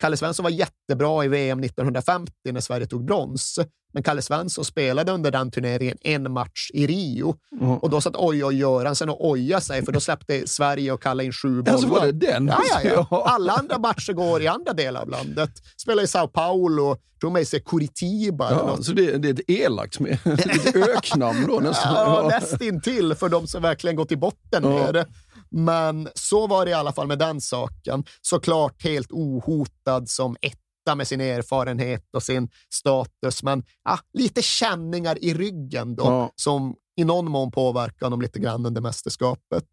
[0.00, 3.58] Kalle Svensson var jättebra i VM 1950 när Sverige tog brons,
[3.92, 7.34] men Kalle Svensson spelade under den turneringen en match i Rio.
[7.60, 7.76] Ja.
[7.82, 11.24] Och då satt Oj Oj Göransson och ojade sig, för då släppte Sverige och Kalle
[11.24, 11.72] in sju bollar.
[11.72, 12.46] Alltså var det den?
[12.46, 13.22] Ja, ja, ja.
[13.26, 15.50] Alla andra matcher går i andra delar av landet.
[15.76, 18.50] Spelar i Sao Paulo, tror mig sig Curitiba.
[18.50, 21.92] Ja, så det, det är ett elakt med ett öknamn då nästan.
[21.94, 24.68] Ja, nästintill för de som verkligen går till botten Ja.
[24.70, 25.06] med det.
[25.52, 28.04] Men så var det i alla fall med den saken.
[28.22, 30.36] Såklart helt ohotad som
[30.80, 36.32] etta med sin erfarenhet och sin status, men ja, lite känningar i ryggen då, Ja.
[36.36, 39.64] som i någon mån påverkar honom lite grann under mästerskapet.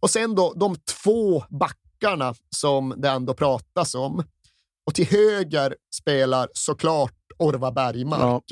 [0.00, 4.24] Och sen då de två backarna som det ändå pratas om.
[4.86, 8.44] Och till höger spelar såklart Orvar Bergmark.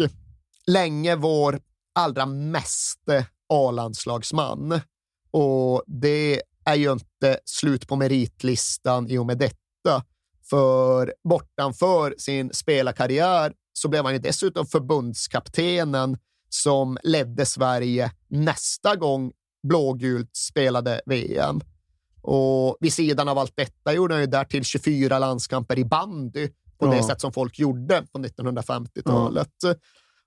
[0.67, 1.61] Länge vår
[1.95, 4.81] allra meste A-landslagsman.
[5.31, 10.05] Och det är ju inte slut på meritlistan i och med detta.
[10.51, 19.33] För bortanför sin spelarkarriär så blev han ju dessutom förbundskaptenen som ledde Sverige nästa gång
[19.69, 21.61] blågult spelade VM.
[22.23, 26.87] Och vid sidan av allt detta gjorde han ju därtill 24 landskamper i bandy på
[26.87, 27.07] det Ja.
[27.07, 29.53] sätt som folk gjorde på 1950-talet.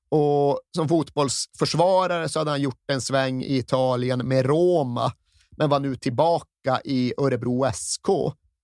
[0.09, 5.11] Och som fotbollsförsvarare så hade han gjort en sväng i Italien med Roma,
[5.57, 8.07] men var nu tillbaka i Örebro SK.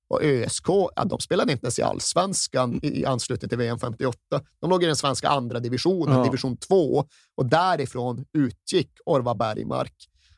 [0.10, 0.66] Och ÖSK,
[0.96, 4.18] ja, de spelade inte ens i allsvenskan i anslutning till VM 58.
[4.62, 6.24] De låg i den svenska andra divisionen, Ja.
[6.24, 9.94] division 2, och därifrån utgick Orvar Bergmark.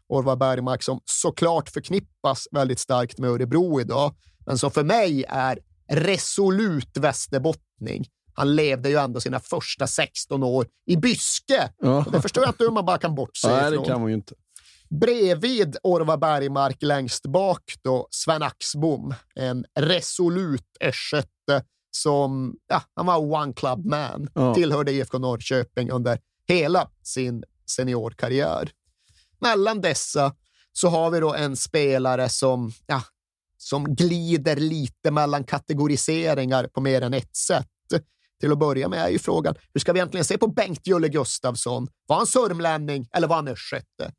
[0.07, 5.59] Orvar Bergmark som såklart förknippas väldigt starkt med Örebro idag, men som för mig är
[5.91, 8.05] resolut västerbottning.
[8.33, 11.69] Han levde ju ändå sina första 16 år i Byske.
[11.81, 11.97] Ja.
[12.05, 13.85] Och det förstår jag inte hur man bara kan bortse Nej, det ifrån.
[13.85, 14.33] kan man ju inte.
[14.89, 23.17] Bredvid Orvar Bergmark längst bak då Sven Axbom, en resolut östgöte som ja, han var
[23.17, 24.55] one club man, Ja.
[24.55, 28.71] tillhörde IFK Norrköping under hela sin seniorkarriär.
[29.39, 30.35] Mellan dessa
[30.73, 33.01] så har vi då en spelare som, ja,
[33.57, 37.65] som glider lite mellan kategoriseringar på mer än ett sätt.
[38.41, 41.09] Till att börja med är ju frågan, hur ska vi egentligen se på Bengt Julle
[41.09, 41.87] Gustafsson?
[42.07, 44.13] Var han sörmlänning eller var han östgöte?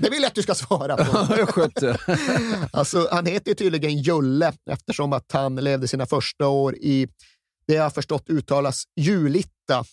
[0.00, 1.34] Det vill jag att du ska svara på.
[1.38, 1.98] Jag skötte.
[2.72, 7.08] Alltså, han heter ju tydligen Julle eftersom att han levde sina första år i,
[7.66, 9.84] det jag förstått uttalas, Julitta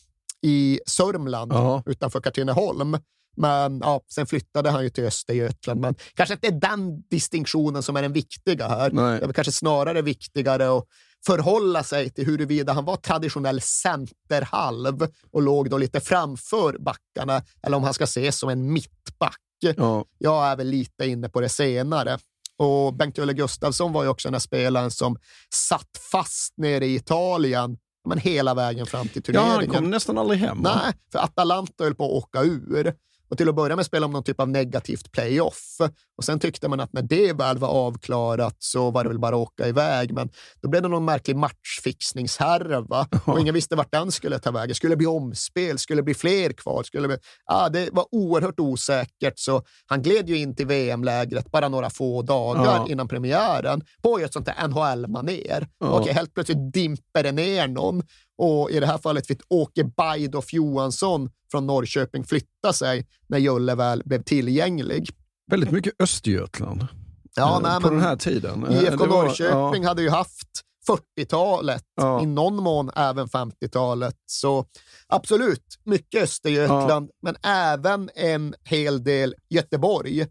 [0.41, 1.83] i Sörmland Ja.
[1.85, 2.97] utanför Katrineholm.
[3.37, 5.79] Men ja, sen flyttade han ju till Östergötland.
[5.81, 8.91] Men kanske inte är den distinktionen som är den viktiga här.
[8.91, 9.19] Nej.
[9.19, 10.85] Det är kanske snarare viktigare att
[11.25, 17.77] förhålla sig till huruvida han var traditionell centerhalv och låg då lite framför backarna eller
[17.77, 19.37] om han ska ses som en mittback.
[19.59, 20.05] Ja.
[20.17, 22.17] Jag är väl lite inne på det senare.
[22.57, 25.17] Och Bengt-Olle Gustafsson var ju också den här spelaren som
[25.53, 27.77] satt fast nere i Italien
[28.09, 29.75] men hela vägen fram till ja, turneringen.
[29.75, 30.63] han kom nästan aldrig hem.
[30.63, 30.81] va?
[30.83, 32.95] Nej, för Atalanta höll på att åka ur.
[33.29, 35.77] Och till att börja med spelade de någon typ av negativt playoff.
[36.17, 39.35] Och sen tyckte man att när det väl var avklarat så var det väl bara
[39.35, 40.13] att åka iväg.
[40.13, 40.29] Men
[40.61, 44.75] då blev det någon märklig matchfixningshärva och ingen visste vart den skulle ta vägen.
[44.75, 45.77] Skulle det bli omspel?
[45.79, 46.83] Skulle det bli fler kvar?
[46.83, 47.17] Skulle det, bli...
[47.45, 52.21] ah, det var oerhört osäkert, så han gled ju in till VM-lägret bara några få
[52.21, 52.87] dagar Ja.
[52.89, 55.67] innan premiären på ett sånt där NHL-manér.
[55.79, 55.99] Ja.
[55.99, 58.03] Okej, helt plötsligt dimper det ner någon
[58.37, 63.75] och i det här fallet fick Åke Bajdoff Johansson från Norrköping flytta sig när Julle
[63.75, 65.09] väl blev tillgänglig.
[65.51, 66.87] Väldigt mycket Östergötland
[67.35, 68.65] Ja, eh, nej, på den här tiden.
[68.65, 70.47] Eh, IFK var- Norrköping hade ju haft
[70.87, 72.23] 40-talet, Ja.
[72.23, 74.15] i någon mån även 50-talet.
[74.25, 74.65] Så
[75.07, 80.25] absolut, mycket Östergötland, men även en hel del Göteborg.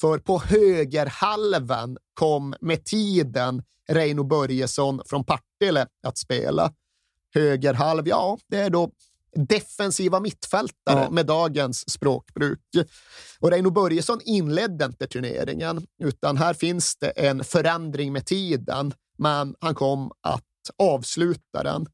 [0.00, 6.72] För på högerhalvan kom med tiden Reino Börjesson från Partille att spela.
[7.34, 8.90] Högerhalv, ja, det är då
[9.48, 11.10] defensiva mittfältare Ja.
[11.10, 12.60] med dagens språkbruk.
[13.40, 19.54] Och Reino Börjesson inledde inte turneringen, utan här finns det en förändring med tiden, men
[19.60, 20.42] han kom att
[20.78, 21.86] avsluta den.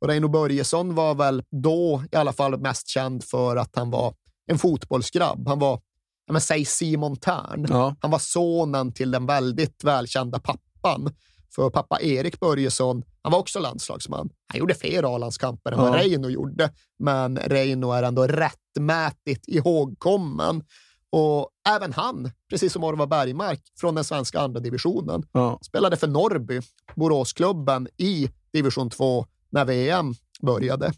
[0.00, 4.14] Och Reino Börjesson var väl då i alla fall mest känd för att han var
[4.46, 5.48] en fotbollsgrabb.
[5.48, 5.80] Han var,
[6.30, 7.66] men säg Simon Tern.
[7.68, 7.96] Ja.
[8.00, 11.14] Han var sonen till den väldigt välkända pappan.
[11.54, 14.30] För pappa Erik Börjesson, han var också landslagsman.
[14.46, 15.96] Han gjorde fler A-landskamper än vad Ja.
[15.96, 20.62] Reino gjorde, men Reino är ändå rättmätigt ihågkommen.
[21.10, 25.58] Och även han, precis som Orvar Bergmark, från den svenska andra divisionen, Ja.
[25.62, 26.60] spelade för Norrby,
[26.94, 30.92] Boråsklubben, i division 2 när VM började.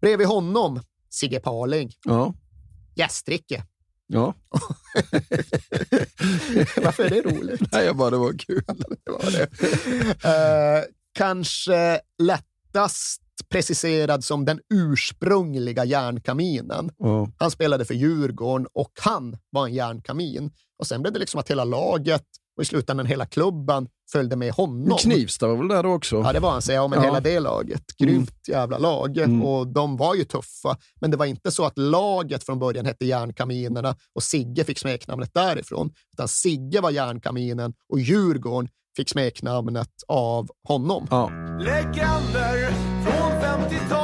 [0.00, 2.34] Bredvid honom, Sigge Parling, Ja.
[2.94, 3.64] gästricke.
[4.12, 4.34] Ja.
[6.84, 7.72] Varför är det roligt?
[7.72, 8.62] Nej, jag bara, det var kul.
[9.04, 9.42] det var det.
[10.28, 16.90] Eh, kanske lättast preciserad som den ursprungliga järnkaminen.
[16.98, 17.28] Ja.
[17.36, 20.50] Han spelade för Djurgården och han var en järnkamin.
[20.78, 24.52] Och sen blev det liksom att hela laget och i slutändan hela klubben följde med
[24.52, 24.98] honom.
[24.98, 26.16] Knivsta var väl där då också?
[26.16, 27.04] Ja, det var han, säger jag, men Ja.
[27.04, 27.82] hela det laget.
[27.98, 29.18] Grymt jävla lag.
[29.18, 29.42] Mm.
[29.42, 33.04] Och de var ju tuffa, men det var inte så att laget från början hette
[33.06, 35.90] Järnkaminerna och Sigge fick smeknamnet därifrån.
[36.12, 41.06] Utan Sigge var Järnkaminen och Djurgården fick smeknamnet av honom.
[41.10, 41.30] Ja.
[41.60, 42.70] Legender
[43.04, 43.99] från 50-talet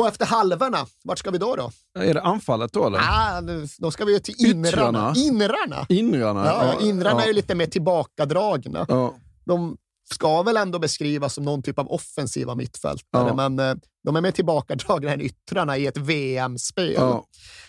[0.00, 1.56] Och efter halvorna, vart ska vi då?
[1.56, 1.70] då?
[2.00, 2.98] Är det anfallet då eller?
[2.98, 4.68] Ah, nu, då ska vi ju till inrarna.
[4.68, 5.12] Yttrarna.
[5.16, 5.86] Inrarna?
[5.88, 6.44] Inrarna?
[6.46, 7.22] Ja, inrarna ja.
[7.22, 8.86] är ju lite mer tillbakadragna.
[8.88, 9.14] Ja.
[9.44, 9.76] De
[10.12, 13.34] ska väl ändå beskrivas som någon typ av offensiva mittfältare, Ja.
[13.34, 13.74] men eh,
[14.04, 16.94] de är mer tillbakadragna än yttrarna i ett VM-spel.
[16.96, 17.24] Ja.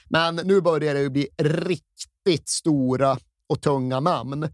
[0.09, 3.17] Men nu börjar det ju bli riktigt stora
[3.49, 4.47] och tunga namn.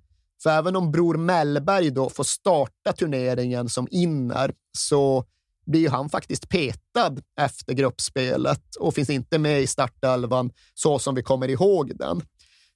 [0.44, 5.26] För även om Bror Mellberg då får starta turneringen som inner så
[5.68, 11.24] blir han faktiskt petad efter gruppspelet och finns inte med i startelvan så som vi
[11.24, 12.22] kommer ihåg den.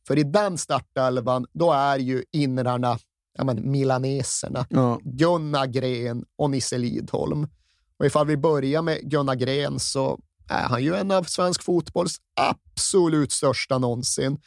[0.08, 3.00] För i den startelvan, då är ju inrarna
[3.38, 4.66] ja, men, milaneserna.
[4.70, 5.00] Ja.
[5.04, 7.48] Gunnar Gren och Nisse Lidholm.
[7.98, 10.20] Och ifall vi börjar med Gunnar Gren så
[10.50, 14.38] är han ju en av svensk fotbolls absolut största någonsin.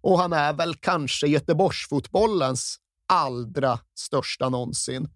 [0.00, 2.76] Och han är väl kanske Göteborgsfotbollens
[3.08, 5.08] allra största någonsin.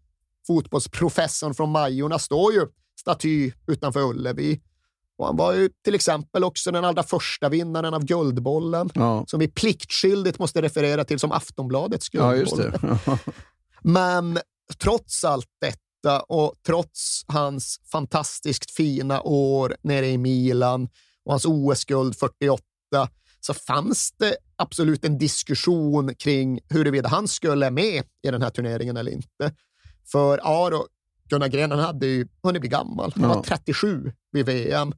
[0.46, 2.66] Fotbollsprofessorn från Majorna står ju
[3.00, 4.60] staty utanför Ullevi.
[5.18, 9.24] Och han var ju till exempel också den allra första vinnaren av Guldbollen, Ja.
[9.28, 12.58] som vi pliktskyldigt måste referera till som Aftonbladets Ja, Guldboll.
[12.60, 12.98] det.
[13.82, 14.38] Men
[14.82, 20.88] trots allt detta och trots hans fantastiskt fina år nere i Milan
[21.24, 22.62] och hans OS-guld 48
[23.40, 28.96] så fanns det absolut en diskussion kring huruvida han skulle med i den här turneringen
[28.96, 29.52] eller inte.
[30.12, 30.86] För Aro,
[31.28, 33.12] Gunnar Gren, han hade ju hunnit bli gammal.
[33.16, 33.34] Han Ja.
[33.34, 34.92] var 37 vid VM.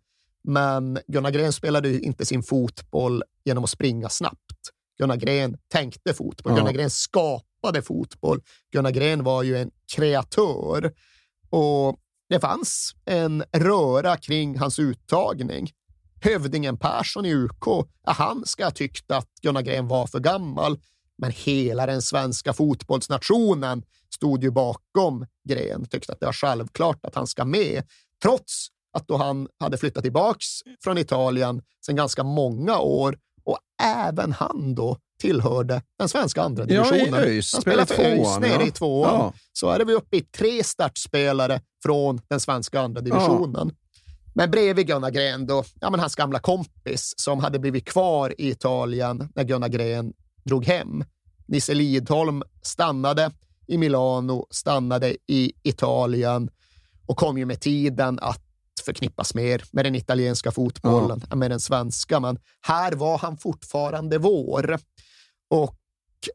[0.44, 4.40] Men Gunnar Gren spelade ju inte sin fotboll genom att springa snabbt.
[4.98, 6.52] Gunnar Gren tänkte fotboll.
[6.52, 6.58] Ja.
[6.58, 8.40] Gunnar Gren skapade fotboll.
[8.72, 10.92] Gunnar Gren var ju en kreatör.
[11.50, 11.96] Och
[12.28, 15.70] det fanns en röra kring hans uttagning.
[16.20, 20.78] Hövdingen Persson i UK, han ska ha tyckt att Gunnar Gren var för gammal.
[21.18, 23.82] Men hela den svenska fotbollsnationen
[24.14, 27.82] stod ju bakom Gren, tyckte att det var självklart att han ska med.
[28.22, 30.44] Trots att då han hade flyttat tillbaks
[30.84, 36.86] från Italien sedan ganska många år och även han då tillhörde den svenska andra Ja,
[36.86, 37.24] i divisionen.
[37.24, 37.52] ÖIS.
[37.52, 38.66] Han spelade för ÖIS nere ja.
[38.66, 39.14] i tvåan.
[39.14, 39.32] Ja.
[39.52, 43.72] Så är det vi uppe i tre startspelare från den svenska andra divisionen.
[44.34, 48.50] Men bredvid Gunnar Gren då, ja, men hans gamla kompis som hade blivit kvar i
[48.50, 50.12] Italien när Gunnar Gren
[50.46, 51.04] drog hem.
[51.46, 53.30] Nisse Lidholm stannade
[53.66, 56.50] i Milano, stannade i Italien
[57.06, 58.42] och kom ju med tiden att
[58.84, 62.20] förknippas mer med den italienska fotbollen än med den svenska.
[62.20, 64.78] Men här var han fortfarande vår.
[65.50, 65.76] Och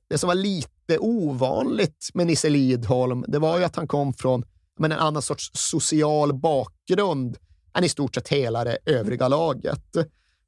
[0.10, 4.44] det som var lite ovanligt med Nisse Lidholm, det var ju att han kom från
[4.80, 7.38] men en annan sorts social bakgrund
[7.74, 9.98] än i stort sett hela det övriga laget.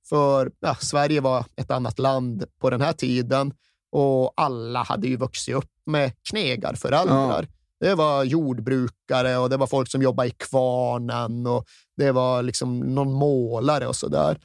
[0.10, 3.54] För ja, Sverige var ett annat land på den här tiden
[3.91, 7.47] och alla hade ju vuxit upp med knegarföräldrar.
[7.80, 11.66] Det var jordbrukare och det var folk som jobbade i kvarnen och
[11.97, 14.39] det var liksom någon målare och sådär.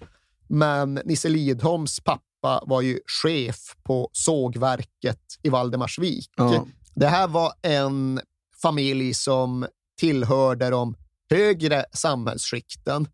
[0.49, 6.31] Men Nisse Lidholms pappa var ju chef på sågverket i Valdemarsvik.
[6.37, 6.67] Ja.
[6.95, 8.21] Det här var en
[8.63, 9.67] familj som
[9.99, 10.95] tillhörde de
[11.31, 13.09] högre samhällsskikten.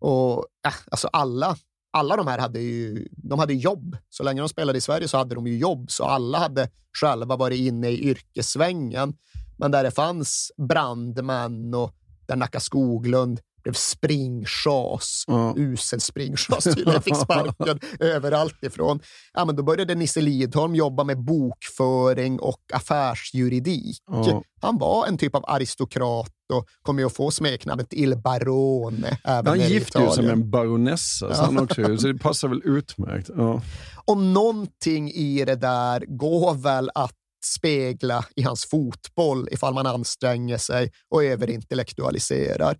[0.00, 1.56] Och äh, alltså alla,
[1.90, 3.96] alla de här hade ju de hade jobb.
[4.10, 6.68] Så länge de spelade i Sverige så hade de ju jobb, så alla hade
[7.00, 9.14] själva varit inne i yrkessvängen.
[9.58, 11.94] Men där det fanns brandmän och
[12.26, 15.54] där Nacka Skoglund blev springchas, Ja.
[15.56, 19.00] usel springchas tydligen, fick sparken överallt ifrån.
[19.34, 24.02] Ja, men då började Nisse Lidholm jobba med bokföring och affärsjuridik.
[24.10, 24.42] Ja.
[24.60, 29.46] Han var en typ av aristokrat och kommer ju att få smeknamnet Il Barone även
[29.46, 32.48] Han nere i gifte ju sig med en baronessa, så, han också, så det passar
[32.48, 33.30] väl utmärkt.
[33.36, 33.62] Ja.
[34.04, 40.58] Och någonting i det där går väl att spegla i hans fotboll ifall man anstränger
[40.58, 42.76] sig och överintellektualiserar.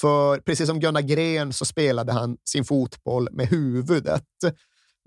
[0.00, 4.26] För precis som Gunnar Gren så spelade han sin fotboll med huvudet.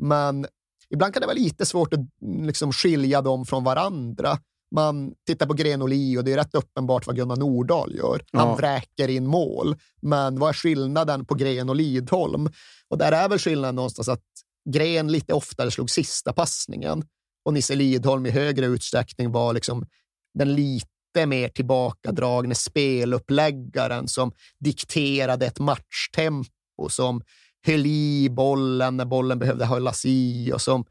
[0.01, 0.47] Men
[0.89, 1.99] ibland kan det vara lite svårt att
[2.45, 4.37] liksom skilja dem från varandra.
[4.75, 8.21] Man tittar på Gren och Li och det är rätt uppenbart vad Gunnar Nordahl gör.
[8.31, 8.55] Han Ja.
[8.55, 9.75] vräker in mål.
[10.01, 12.49] Men vad är skillnaden på Gren och Lidholm?
[12.89, 14.23] Och där är väl skillnaden någonstans att
[14.69, 17.03] Gren lite oftare slog sista passningen
[17.45, 19.85] och Nisse Lidholm i högre utsträckning var liksom
[20.33, 27.21] den lite mer tillbakadragne speluppläggaren som dikterade ett matchtempo, som
[27.65, 30.85] höll i bollen när bollen behövde hållas i och som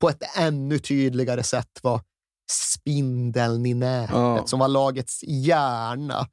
[0.00, 2.00] på ett ännu tydligare sätt var
[2.50, 4.46] spindeln i nätet, Ja.
[4.46, 6.28] som var lagets hjärna.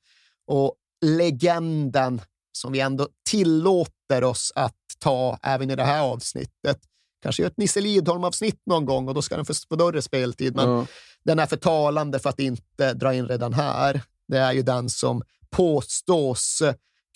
[0.47, 6.77] Och legenden som vi ändå tillåter oss att ta även i det här avsnittet.
[7.23, 10.55] Kanske göra ett Nisse Lidholm-avsnitt någon gång och då ska den få få större speltid.
[10.55, 10.85] Men Ja.
[11.23, 14.01] den är för talande för att inte dra in redan här.
[14.27, 16.61] Det är ju den som påstås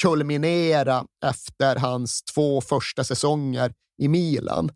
[0.02, 4.72] kulminera efter hans två första säsonger i Milan.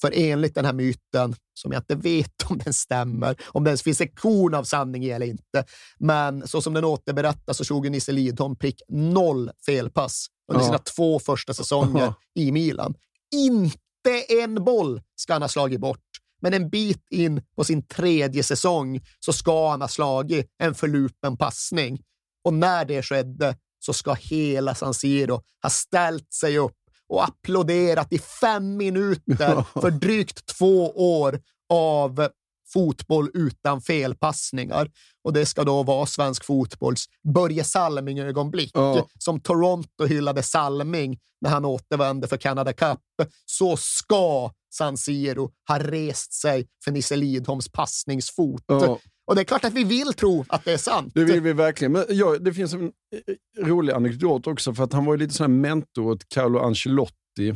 [0.00, 3.82] För enligt den här myten, som jag inte vet om den stämmer, om det ens
[3.82, 5.64] finns ett korn av sanning i eller inte,
[5.98, 10.66] men så som den återberättas så ju Nisse Lidholm prick noll felpass under Ja.
[10.66, 12.14] sina två första säsonger Ja.
[12.34, 12.94] i Milan.
[13.34, 16.00] Inte en boll ska han ha slagit bort,
[16.42, 21.36] men en bit in på sin tredje säsong så ska han ha slagit en förlupen
[21.36, 22.00] passning.
[22.44, 26.76] Och när det skedde, så ska hela San Siro ha ställt sig upp
[27.10, 30.90] och applåderat i fem minuter för drygt två
[31.20, 31.40] år
[31.72, 32.28] av
[32.72, 34.90] fotboll utan felpassningar.
[35.24, 38.70] Och det ska då vara svensk fotbolls Börje Salming-ögonblick.
[38.74, 39.08] Ja.
[39.18, 43.00] Som Toronto hyllade Salming när han återvände för Canada Cup.
[43.46, 48.62] Så ska San Siro ha rest sig för Nisse Lidholms passningsfot.
[48.66, 48.98] Ja.
[49.30, 51.12] Och det är klart att vi vill tro att det är sant.
[51.14, 51.92] Det vill vi verkligen.
[51.92, 55.34] Men ja, det finns en eh, rolig anekdot också, för att han var ju lite
[55.34, 57.54] sån här mentor åt Carlo Ancelotti.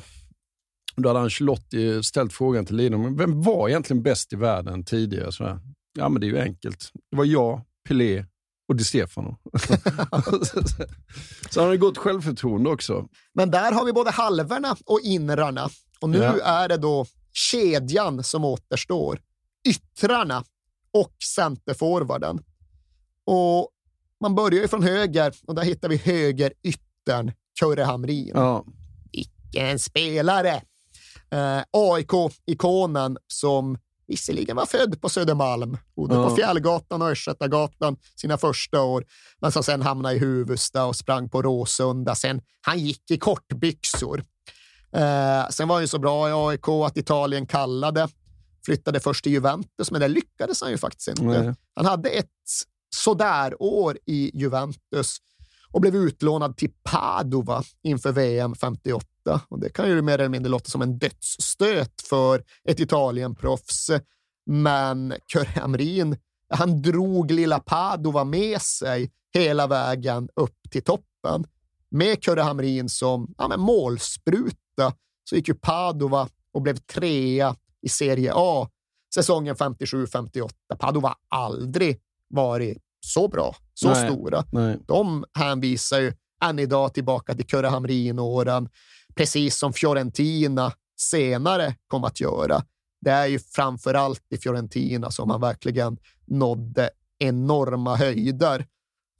[0.97, 5.33] Då hade Ancelotti ställt frågan till Lidholm, vem var egentligen bäst i världen tidigare?
[5.33, 5.59] Så här,
[5.99, 6.91] ja, men det är ju enkelt.
[7.11, 8.25] Det var jag, Pelé
[8.69, 9.37] och Di Stefano.
[11.51, 13.09] så han har ju gott självförtroende också.
[13.35, 15.69] Men där har vi både halvorna och inrarna.
[16.01, 16.41] Och nu Ja.
[16.43, 19.21] är det då kedjan som återstår.
[19.69, 20.45] Yttrarna
[20.95, 22.39] och centerforwarden.
[23.27, 23.69] Och
[24.21, 28.31] man börjar ju från höger och där hittar vi högeryttern Kurre Hamrin.
[28.35, 28.65] Ja.
[29.13, 30.63] Vilken spelare!
[31.31, 36.29] Eh, AIK-ikonen som visserligen var född på Södermalm, bodde Ja.
[36.29, 39.05] på Fjällgatan och Östgötagatan sina första år,
[39.41, 42.15] men som sen hamnade i Huvudsta och sprang på Råsunda.
[42.15, 44.25] Sen han gick i kortbyxor.
[44.93, 48.09] Eh, sen var han ju så bra i AIK att Italien kallade.
[48.65, 51.23] Flyttade först till Juventus, men det lyckades han ju faktiskt inte.
[51.23, 51.55] Nej.
[51.75, 52.29] Han hade ett
[52.97, 55.19] sådär-år i Juventus
[55.71, 59.07] och blev utlånad till Padova inför VM 58.
[59.49, 63.91] Och det kan ju mer eller mindre låta som en dödsstöt för ett Italienproffs.
[64.47, 66.17] Men Kurre Hamrin,
[66.49, 71.47] han drog lilla Padova med sig hela vägen upp till toppen.
[71.91, 74.93] Med Kurre Hamrin som ja, men målspruta
[75.25, 78.69] så gick ju Padova och blev trea i Serie A
[79.15, 80.51] säsongen 57-58.
[80.79, 84.11] Padova aldrig varit så bra, så Nej.
[84.11, 84.45] stora.
[84.53, 84.79] Nej.
[84.87, 86.13] De hänvisar ju
[86.45, 88.69] än idag tillbaka till Kurre Hamrin-åren,
[89.15, 92.65] precis som Fiorentina senare kom att göra.
[93.01, 98.67] Det är ju framför allt i Fiorentina som han verkligen nådde enorma höjder.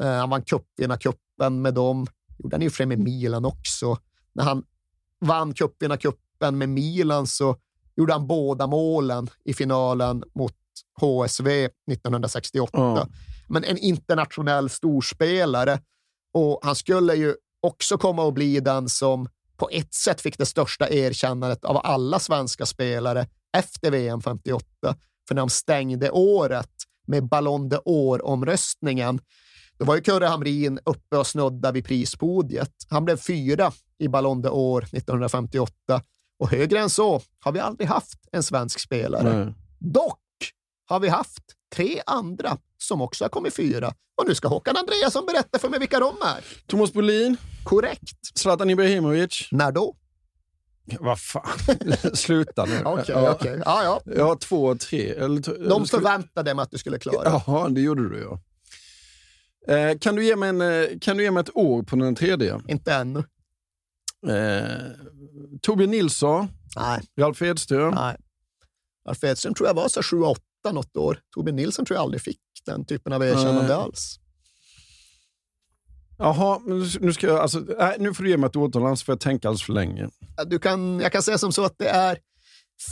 [0.03, 2.07] Eh, han vann cupvinnarcupen med dem,
[2.39, 3.99] gjorde han sig med Milan också.
[4.33, 4.65] När han
[5.21, 7.57] vann cupvinnarcupen med Milan så
[7.97, 10.55] gjorde han båda målen i finalen mot
[11.01, 11.49] HSV
[11.91, 13.09] 1968 Ja.
[13.49, 15.81] men en internationell storspelare.
[16.35, 20.47] Och han skulle ju också komma att bli den som på ett sätt fick det
[20.47, 23.27] största erkännandet av alla svenska spelare
[23.57, 24.67] efter VM 58.
[25.29, 26.71] För när de stängde året
[27.07, 29.21] med Ballon d'Or-omröstningen,
[29.79, 32.73] då var ju Kurre Hamrin uppe och snudda vid prispodiet.
[32.89, 36.03] Han blev fyra i Ballon d'Or 1958
[36.39, 39.45] och högre än så har vi aldrig haft en svensk spelare.
[39.45, 39.55] Nej.
[39.79, 40.21] Dock
[40.87, 41.43] har vi haft
[41.75, 43.95] tre andra som också har kommit fyra.
[44.17, 46.45] Och nu ska Håkan Andreasson berätta för mig vilka de är.
[46.67, 47.37] Thomas Brolin.
[47.65, 48.39] Korrekt.
[48.39, 49.49] Zlatan Ibrahimovic.
[49.51, 49.97] När då?
[51.01, 51.43] Vad fan,
[52.15, 52.83] sluta nu.
[52.85, 53.33] Okej, Ja.
[53.33, 53.63] okej.
[53.65, 54.01] Ja, ja.
[54.17, 55.11] Jag har två och tre.
[55.11, 57.29] Eller, De förväntade mig att du skulle klara.
[57.47, 58.41] Jaha, det gjorde du ja.
[59.75, 62.15] Eh, kan, du ge mig en, eh, kan du ge mig ett år på den
[62.15, 62.61] tredje?
[62.69, 63.25] Inte ännu.
[64.29, 64.91] Eh,
[65.63, 66.49] Torbjörn Nilsson.
[66.77, 67.01] Nej.
[67.21, 67.95] Ralf Edström.
[67.95, 68.17] Nej.
[69.09, 70.37] Alf Edström tror jag var så 7-8
[70.73, 71.21] något år.
[71.35, 73.73] Torbjörn Nilsson tror jag aldrig fick den typen av erkännande Nej.
[73.73, 74.19] alls.
[76.19, 76.61] Jaha,
[77.01, 79.49] nu- ska jag, alltså, nej, nu får du ge mig ett årtal, får jag tänka
[79.49, 80.09] alldeles för länge.
[80.47, 82.19] Du kan, jag kan säga som så att det är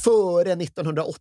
[0.05, 1.19] före 1980.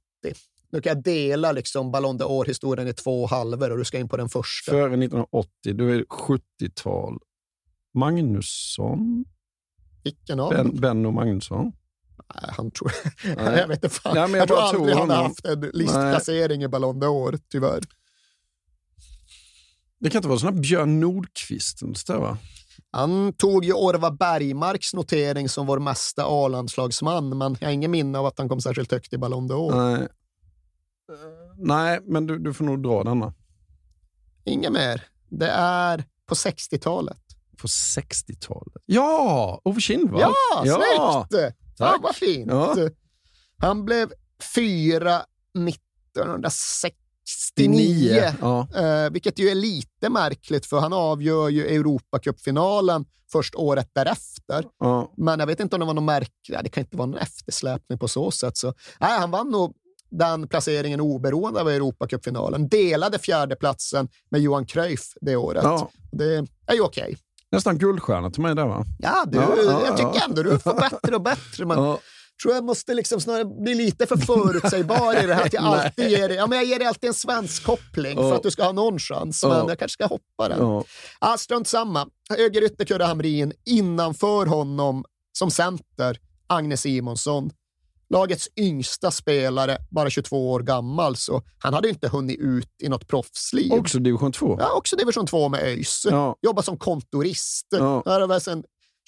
[0.72, 4.18] Nu kan jag dela liksom Ballon d'Or-historien i två halvor och du ska in på
[4.18, 4.72] den första.
[4.72, 7.18] Före 1980, då är det 70-tal.
[7.94, 9.26] Magnusson?
[10.04, 10.80] Vilken av Ben?
[10.80, 11.72] Benno Magnusson?
[12.36, 12.92] Nej, han tror...
[13.36, 13.60] Nej.
[13.60, 14.16] jag vet inte fan.
[14.16, 17.40] Nej, men jag jag tror aldrig tror han har haft en listplacering i Ballon d'Or,
[17.52, 17.84] tyvärr.
[20.00, 21.80] Det kan inte vara sån här Björn Nordqvist?
[22.08, 22.38] där, va?
[22.92, 28.20] Han tog ju Orva Bergmarks notering som vår mesta A-landslagsman, men jag har ingen minne
[28.20, 29.76] av att han kom särskilt högt i Ballon d'Or.
[29.76, 30.02] Nej.
[30.02, 30.08] Eh,
[31.58, 33.34] Nej, men du, du får nog dra denna.
[34.46, 35.04] Inget mer.
[35.30, 37.22] Det är på 60-talet.
[37.62, 38.84] På 60-talet?
[38.86, 39.62] Ja!
[39.64, 40.22] Ove Kindvall.
[40.22, 40.34] Ja,
[40.64, 41.52] snyggt!
[41.78, 42.52] Ja, vad fint.
[42.52, 42.76] Ja.
[43.58, 44.12] Han blev
[44.56, 45.22] fyra
[45.68, 48.68] 1969, Ja.
[48.76, 54.66] eh, vilket ju är lite märkligt för han avgör ju Europacupfinalen först året därefter.
[54.80, 55.14] Ja.
[55.18, 56.32] Men jag vet inte om det var någon märk...
[56.48, 58.58] Ja, det kan inte vara någon eftersläpning på så sätt.
[58.58, 59.76] Så, nej, han vann nog
[60.10, 62.70] den placeringen oberoende av Europacupfinalen.
[62.70, 65.64] Delade fjärdeplatsen med Johan Cruyff det året.
[65.64, 65.90] Ja.
[66.12, 67.18] Det är ju okej.
[67.52, 68.86] Nästan guldstjärna till mig där va?
[69.00, 71.66] Ja, du, Ja, ja, jag tycker ändå du får bättre och bättre.
[71.66, 72.00] Men Ja.
[72.44, 75.46] tror jag måste liksom snarare bli lite för förutsägbar i det här.
[75.46, 78.36] Att jag, alltid ger, dig- ja, men jag ger dig alltid en svensk koppling för
[78.36, 79.44] att du ska ha någon chans.
[79.44, 80.60] Men jag kanske ska hoppa den.
[80.60, 80.84] Ja.
[81.22, 82.08] Ja, strunt samma.
[82.30, 85.06] Högerytter Kurre Hamrin, innanför honom
[85.38, 87.50] som center, Agne Simonsson.
[88.12, 93.08] Lagets yngsta spelare, bara 22 år gammal, så han hade inte hunnit ut i något
[93.08, 93.74] proffsliv.
[93.74, 94.58] Också division 2.
[94.60, 96.08] Ja, också division 2 med ÖIS.
[96.10, 96.36] Ja.
[96.42, 97.68] Jobbar som kontorist.
[97.70, 98.04] Ja.
[98.06, 98.64] Här är väl en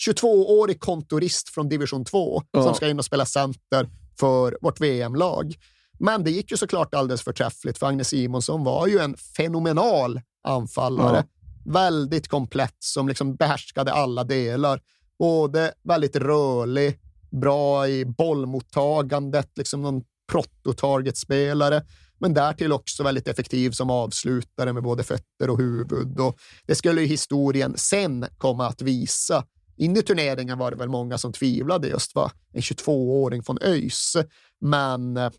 [0.07, 2.63] 22-årig kontorist från division 2 Ja.
[2.63, 3.89] som ska in och spela center
[4.19, 5.55] för vårt VM-lag.
[5.99, 11.25] Men det gick ju såklart alldeles förträffligt, för Agne Simonsson var ju en fenomenal anfallare.
[11.65, 14.81] Väldigt komplett, som liksom behärskade alla delar.
[15.19, 16.99] Både väldigt rörlig,
[17.41, 21.81] bra i bollmottagandet, liksom någon proto-targetspelare,
[22.19, 26.19] men därtill också väldigt effektiv som avslutare med både fötter och huvud.
[26.19, 29.45] Och det skulle ju historien sen komma att visa.
[29.77, 34.17] In i turneringen var det väl många som tvivlade just vad en 22-åring från ÖIS,
[34.61, 35.31] men eh,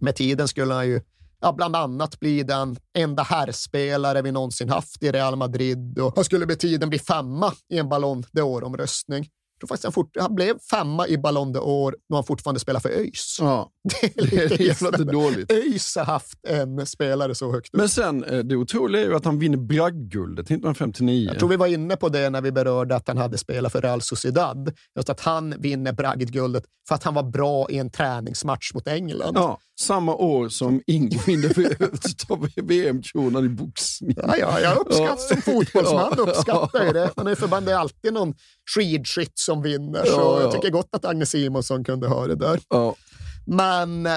[0.00, 1.00] med tiden skulle han ju
[1.40, 6.24] ja, bland annat bli den enda herrspelare vi någonsin haft i Real Madrid och han
[6.24, 9.28] skulle med tiden bli femma i en Ballon d'Or-omröstning.
[9.60, 12.88] Tror faktiskt han, fort, han blev femma i Ballon d'Or när han fortfarande spelar för
[12.88, 13.36] ÖIS.
[13.40, 13.70] Ja.
[14.00, 15.52] Det är lite Det är inte dåligt.
[15.52, 17.78] ÖIS har haft en spelare så högt upp.
[17.78, 21.28] Men sen, eh, det otroliga är ju att han vinner bragdguldet 1959.
[21.30, 23.82] Jag tror vi var inne på det när vi berörde att han hade spelat för
[23.82, 24.72] Real Sociedad.
[24.96, 29.32] Just att han vinner bragdguldet för att han var bra i en träningsmatch mot England.
[29.36, 34.14] Ja, samma år som Ingo vinner VM-kronan i boxning.
[34.16, 36.22] Ja, ja, jag uppskattar som fotbollsman Ja.
[36.22, 37.10] uppskattar ju det.
[37.16, 38.34] Man är förbannad, det är alltid någon
[38.74, 40.04] skidskytt som vinner.
[40.04, 40.40] Så Ja, ja.
[40.42, 42.60] jag tycker gott att Agne Simonsson kunde ha det där.
[43.46, 44.12] Men eh,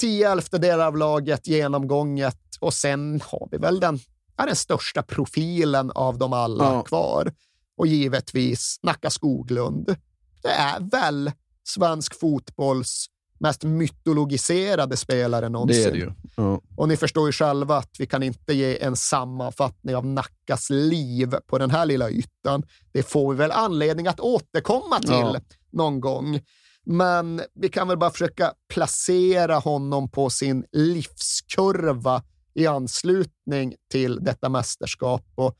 [0.00, 3.98] tio elftedelar av laget genomgånget och sen har vi väl den,
[4.36, 7.32] ja, den största profilen av dem alla kvar.
[7.78, 9.96] Och givetvis Nacka Skoglund.
[10.42, 11.32] Det är väl
[11.68, 13.06] svensk fotbolls
[13.38, 15.82] mest mytologiserade spelare någonsin.
[15.82, 16.12] Det är det ju.
[16.36, 16.60] Ja.
[16.76, 21.34] Och ni förstår ju själva att vi kan inte ge en sammanfattning av Nackas liv
[21.46, 22.62] på den här lilla ytan.
[22.92, 25.40] Det får vi väl anledning att återkomma till Ja.
[25.72, 26.40] någon gång.
[26.84, 32.22] Men vi kan väl bara försöka placera honom på sin livskurva
[32.54, 35.24] i anslutning till detta mästerskap.
[35.34, 35.56] Och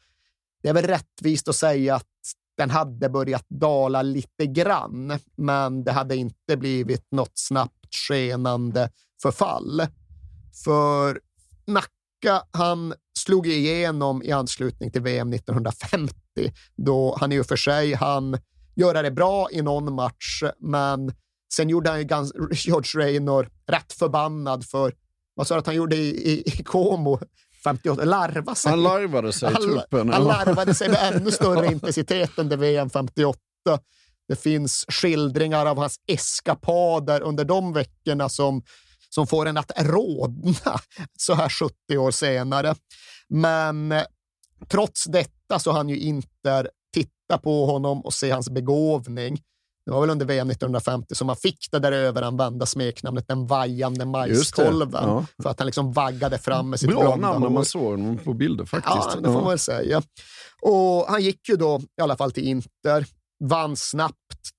[0.63, 2.07] det är väl rättvist att säga att
[2.57, 8.91] den hade börjat dala lite grann, men det hade inte blivit något snabbt skenande
[9.23, 9.83] förfall.
[10.65, 11.21] För
[11.67, 16.15] Nacka, han slog igenom i anslutning till VM 1950,
[16.77, 18.39] då han i och för sig han
[18.75, 21.13] göra det bra i någon match, men
[21.55, 22.33] sen gjorde han ju gans,
[22.67, 24.95] George Raynor rätt förbannad för,
[25.35, 27.21] vad sa du att han gjorde i, i, i Como
[27.67, 28.05] 58?
[28.05, 28.71] Larva sig.
[28.71, 30.13] Han larvade sig i truppen.
[30.13, 33.39] Han larvade sig med ännu större intensitet under VM 58.
[34.29, 38.63] Det finns skildringar av hans eskapader under de veckorna som,
[39.09, 40.81] som får en att rodna
[41.19, 42.75] så här 70 år senare.
[43.29, 44.03] Men eh,
[44.69, 49.41] trots detta så hann ju Inter titta på honom och se hans begåvning.
[49.87, 54.05] Det var väl under VM 1950 som han fick det där överanvända smeknamnet den vajande
[54.05, 55.05] majskolven.
[55.09, 55.27] Ja.
[55.43, 58.19] För att han liksom vaggade fram med sitt Bra blonda namn när man såg honom
[58.19, 59.09] på bilder faktiskt.
[59.15, 60.03] Ja, det får man väl säga.
[60.63, 63.07] Och han gick ju då i alla fall till Inter,
[63.45, 64.17] vann snabbt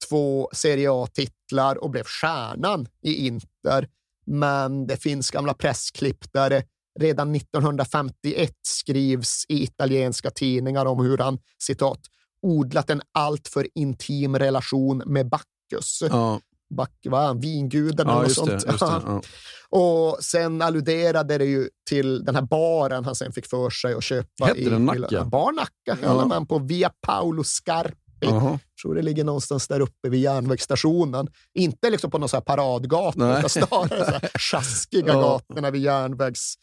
[0.09, 3.87] två Serie A-titlar och blev stjärnan i Inter.
[4.25, 6.63] Men det finns gamla pressklipp där det
[6.99, 11.99] redan 1951 skrivs i italienska tidningar om hur han, citat,
[12.47, 16.03] odlat en alltför intim relation med Bacchus.
[16.09, 16.39] Ja.
[16.75, 17.39] Back, vad är han?
[17.39, 18.49] Vinguden Ja, eller det, sånt.
[18.51, 19.21] just det, ja.
[19.69, 24.03] Och sen alluderade det ju till den här baren han sen fick för sig att
[24.03, 24.45] köpa.
[24.45, 25.07] Hette i, den Nacka?
[25.09, 26.25] Ja, Bar Nacka, Ja.
[26.25, 27.95] men på Via Paolo Scarpi.
[28.19, 28.59] Jaha.
[28.81, 31.27] tror det ligger någonstans där uppe vid järnvägsstationen.
[31.53, 33.37] Inte liksom på någon så här paradgata, Nej.
[33.37, 35.21] utan snarare så här sjaskiga Ja.
[35.21, 36.53] gatorna vid järnvägs...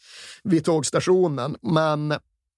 [0.43, 1.55] vid tågstationen.
[1.61, 2.13] Men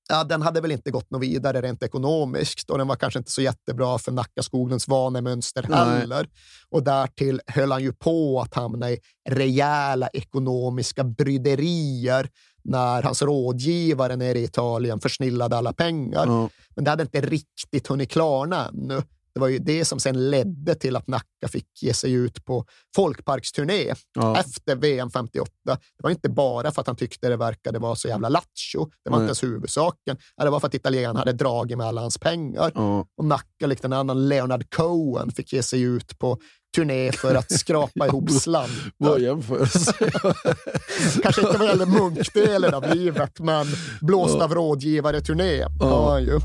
[0.09, 3.31] ja, den hade väl inte gått något vidare rent ekonomiskt och den var kanske inte
[3.31, 5.79] så jättebra för Nacka Skoglunds vanemönster Nej.
[5.79, 6.29] heller.
[6.69, 8.99] Och därtill höll han ju på att hamna i
[9.29, 12.29] rejäla ekonomiska bryderier
[12.63, 16.25] när hans rådgivare nere i Italien försnillade alla pengar.
[16.27, 16.49] Ja.
[16.75, 19.01] Men det hade inte riktigt hunnit klarna ännu.
[19.37, 22.65] Det var ju det som sen ledde till att Nacka fick ge sig ut på
[22.95, 24.37] folkparksturné Ja.
[24.39, 25.51] efter VM 58.
[25.65, 28.89] Det var inte bara för att han tyckte det verkade vara så jävla lattjo.
[29.03, 29.23] Det var Nej.
[29.23, 30.17] inte ens huvudsaken.
[30.37, 32.71] Ja, Det var för att italienarna hade dragit med alla hans pengar.
[32.75, 33.05] Ja.
[33.17, 36.37] Och Nacka, likt en annan Leonard Cohen, fick ge sig ut på
[36.75, 39.19] turné för att skrapa ihop Bra slantar.
[39.19, 39.93] jämförelse.
[41.23, 43.67] Kanske inte vad gäller munkdelen av livet, men
[44.01, 46.39] blåst av rådgivare-turné har han ju.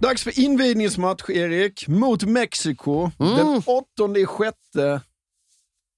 [0.00, 3.10] Dags för invigningsmatch, Erik, mot Mexiko.
[3.20, 3.36] Mm.
[3.36, 5.00] Den 8 sjätte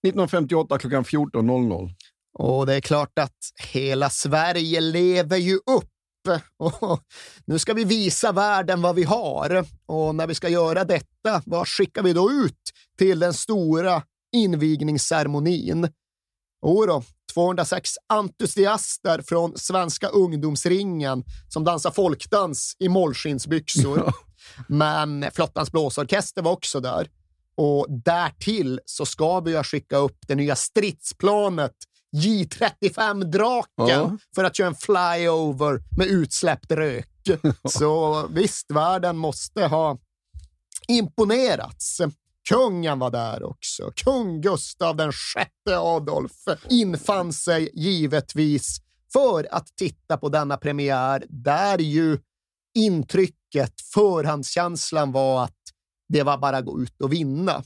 [0.07, 1.91] 1958 klockan 14.00.
[2.39, 3.37] Och det är klart att
[3.73, 5.91] hela Sverige lever ju upp.
[6.57, 7.01] Och
[7.45, 9.65] nu ska vi visa världen vad vi har.
[9.87, 12.61] Och när vi ska göra detta, vad skickar vi då ut
[12.99, 15.89] till den stora invigningsceremonin?
[16.63, 17.03] Jodå,
[17.35, 24.13] 206 entusiaster från Svenska ungdomsringen som dansar folkdans i mollskinnsbyxor.
[24.69, 27.09] Men Flottans blåsorkester var också där.
[27.57, 31.73] Och därtill så ska vi ju skicka upp det nya stridsplanet
[32.17, 34.17] J35 Draken Ja.
[34.35, 37.07] för att köra en flyover med utsläppt rök.
[37.69, 39.99] Så visst, världen måste ha
[40.89, 42.01] imponerats.
[42.51, 43.93] Kungen var där också.
[43.95, 46.33] Kung Gustav den sjätte Adolf
[46.69, 48.81] infann sig givetvis
[49.13, 52.19] för att titta på denna premiär där ju
[52.75, 55.59] intrycket, förhandskänslan var att
[56.09, 57.63] det var bara att gå ut och vinna.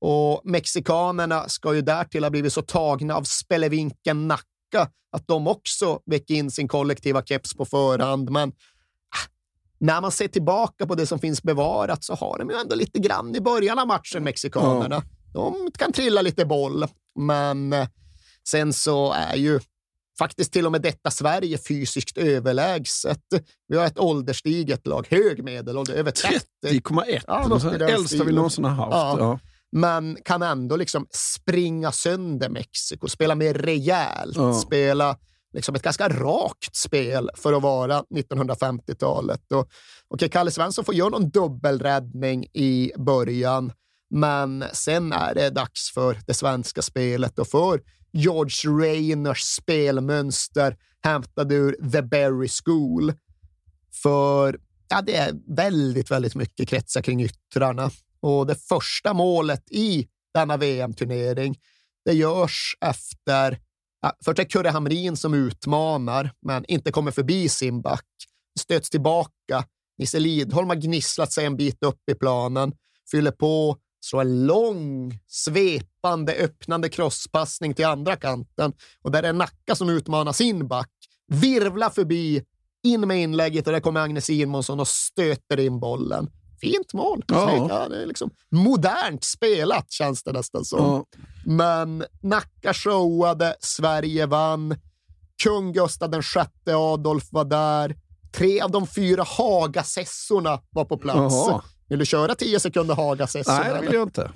[0.00, 6.00] Och mexikanerna ska ju därtill ha blivit så tagna av spelevinken Nacka att de också
[6.06, 8.30] väcker in sin kollektiva keps på förhand.
[8.30, 8.52] Men
[9.80, 12.98] när man ser tillbaka på det som finns bevarat så har de ju ändå lite
[12.98, 15.02] grann i början av matchen, mexikanerna.
[15.34, 16.86] De kan trilla lite boll,
[17.18, 17.88] men eh,
[18.48, 19.60] sen så är ju
[20.18, 23.20] faktiskt till och med detta Sverige fysiskt överlägset.
[23.68, 26.38] Vi har ett ålderstiget lag, hög medelålder, över 30.
[26.66, 27.20] 30,1.
[27.26, 28.92] Ja, Det äldsta vi någonsin har haft.
[28.92, 29.16] Ja.
[29.18, 29.38] Ja.
[29.72, 34.54] Men kan ändå liksom springa sönder Mexiko, spela mer rejält, Ja.
[34.54, 35.16] spela
[35.52, 39.52] liksom ett ganska rakt spel för att vara 1950-talet.
[39.52, 39.68] Och,
[40.08, 43.72] okej, Kalle Svensson får göra någon dubbelräddning i början,
[44.10, 47.80] men sen är det dags för det svenska spelet och för
[48.12, 53.12] George Rainers spelmönster hämtade ur The Berry School.
[54.02, 57.90] För ja, det är väldigt, väldigt mycket kretsar kring yttrarna.
[58.20, 61.58] Och det första målet i denna VM-turnering,
[62.04, 63.58] det görs efter
[64.24, 68.06] först är Kurre Hamrin som utmanar, men inte kommer förbi sin back.
[68.60, 69.64] Stöts tillbaka.
[69.98, 72.72] Nisse Lidholm har gnisslat sig en bit upp i planen,
[73.10, 78.72] fyller på, slår en lång, svepande, öppnande crosspassning till andra kanten
[79.02, 80.90] och där är Nacka som utmanar sin back.
[81.28, 82.42] Virvlar förbi,
[82.82, 86.30] in med inlägget och där kommer Agnes Simonsson och stöter in bollen.
[86.60, 87.24] Fint mål.
[87.28, 87.66] Ja.
[87.70, 90.78] Ja, det är liksom modernt spelat, känns det nästan som.
[90.78, 91.04] Ja.
[91.44, 94.76] Men Nacka showade, Sverige vann.
[95.42, 97.96] Kung Gustav den sjätte Adolf var där.
[98.32, 101.34] Tre av de fyra Hagasessorna var på plats.
[101.34, 101.62] Jaha.
[101.88, 103.58] Vill du köra tio sekunder Hagasessorna?
[103.58, 104.30] Nej, det vill jag inte.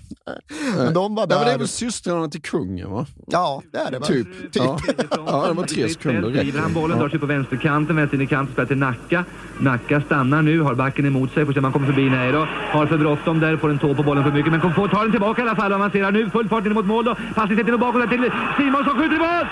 [0.77, 1.59] Men de var Nej, men det är där.
[1.59, 3.07] väl systrarna till kungen, va?
[3.27, 3.99] Ja, det är det.
[3.99, 4.07] va?
[4.07, 4.27] Typ.
[4.53, 4.79] Ja.
[5.11, 6.31] ja, det var tre sekunder.
[6.31, 9.25] Driver han bollen, drar sig på vänsterkanten, vänster in i kanten, spelar till Nacka.
[9.61, 12.11] Nacka stannar nu, har backen emot sig, får se om han kommer förbi.
[12.11, 12.49] Nej då.
[12.73, 15.03] Har för bråttom där, får en tå på bollen för mycket, men kommer få ta
[15.03, 15.73] den tillbaka i alla fall.
[15.73, 17.17] Avancerar nu, full fart in mot mål då.
[17.35, 19.47] Passning till och bakåt där till Simonsson, skjuter i mål!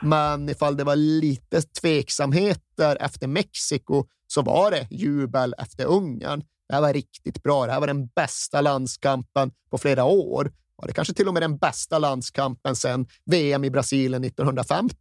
[0.00, 6.42] Men ifall det var lite tveksamheter efter Mexiko så var det jubel efter Ungern.
[6.68, 7.66] Det här var riktigt bra.
[7.66, 10.52] Det här var den bästa landskampen på flera år.
[10.76, 14.96] Var det kanske till och med den bästa landskampen sedan VM i Brasilien 1950?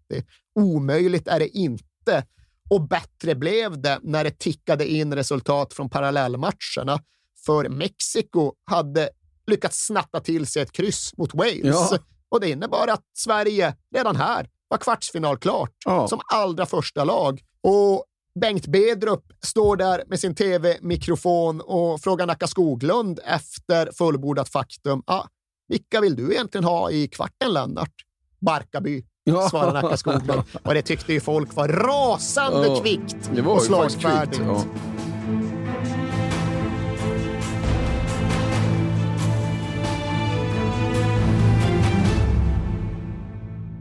[0.59, 2.26] Omöjligt är det inte.
[2.70, 6.99] Och bättre blev det när det tickade in resultat från parallellmatcherna.
[7.45, 9.09] För Mexiko hade
[9.47, 11.59] lyckats snatta till sig ett kryss mot Wales.
[11.63, 11.97] Ja.
[12.30, 16.07] Och det innebar att Sverige redan här var kvartsfinal klart Ja.
[16.07, 17.41] som allra första lag.
[17.61, 18.05] Och
[18.40, 25.04] Bengt Bedrup står där med sin tv-mikrofon och frågar Nacka Skoglund efter fullbordat faktum.
[25.08, 25.24] Ah,
[25.68, 27.92] vilka vill du egentligen ha i kvarten, Lennart?
[28.42, 29.50] Barkarby, Ja.
[29.50, 30.42] svarar Nacka Skoglund.
[30.64, 34.42] Och det tyckte ju folk var rasande Ja, kvickt det var och slagfärdigt.
[34.46, 34.64] ja.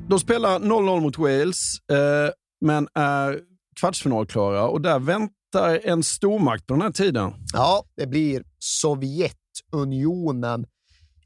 [0.08, 1.58] De spelar 0-0 mot Wales,
[1.92, 3.40] eh, men är
[3.84, 7.34] Kvartsfinal Klara och där väntar en stormakt på den här tiden.
[7.52, 10.66] Ja, det blir Sovjetunionen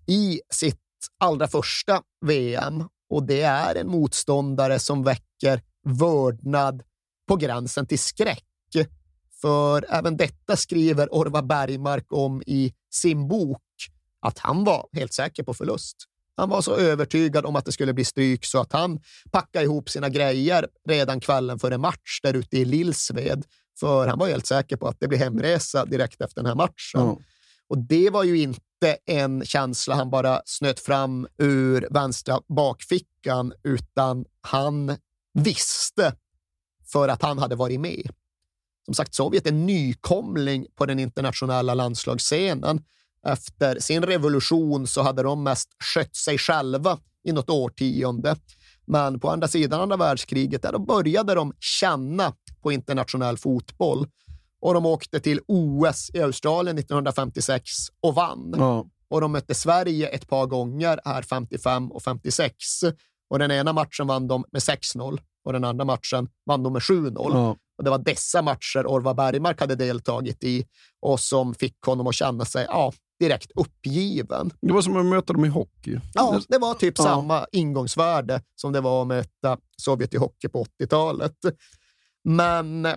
[0.07, 0.81] i sitt
[1.19, 6.83] allra första VM och det är en motståndare som väcker vördnad
[7.29, 8.45] på gränsen till skräck.
[9.41, 13.63] För även detta skriver Orvar Bergmark om i sin bok,
[14.21, 15.97] att han var helt säker på förlust.
[16.39, 19.91] Han var så övertygad om att det skulle bli stryk så att han packade ihop
[19.91, 23.45] sina grejer redan kvällen före match där ute i Lillsved.
[23.81, 27.01] För han var helt säker på att det blir hemresa direkt efter den här matchen.
[27.01, 27.19] Ja.
[27.69, 34.25] Och det var ju inte en känsla han bara snöt fram ur vänstra bakfickan, utan
[34.41, 34.97] han
[35.35, 36.13] visste
[36.93, 38.11] för att han hade varit med.
[38.85, 42.85] som sagt, Sovjet är nykomling på den internationella landslagsscenen.
[43.27, 48.37] Efter sin revolution så hade de mest skött sig själva i något årtionde.
[48.87, 54.07] Men på andra sidan andra världskriget, där började de känna på internationell fotboll.
[54.61, 57.63] Och de åkte till OS i Australien 1956
[58.01, 58.55] och vann.
[58.59, 58.87] Ja.
[59.11, 62.55] Och de mötte Sverige ett par gånger här 55 och 56.
[63.31, 66.83] Och den ena matchen vann de med 6-0 och den andra matchen vann de med
[66.83, 67.31] 7-0.
[67.33, 67.57] Ja.
[67.79, 70.67] Och det var dessa matcher Orvar Bergmark hade deltagit i
[71.01, 74.51] och som fick honom att känna sig ja, direkt uppgiven.
[74.61, 76.01] Det var som att möta dem i hockey.
[76.15, 77.05] Ja, det var typ Ja.
[77.05, 81.35] samma ingångsvärde som det var att möta Sovjet i hockey på 80-talet.
[82.25, 82.89] Men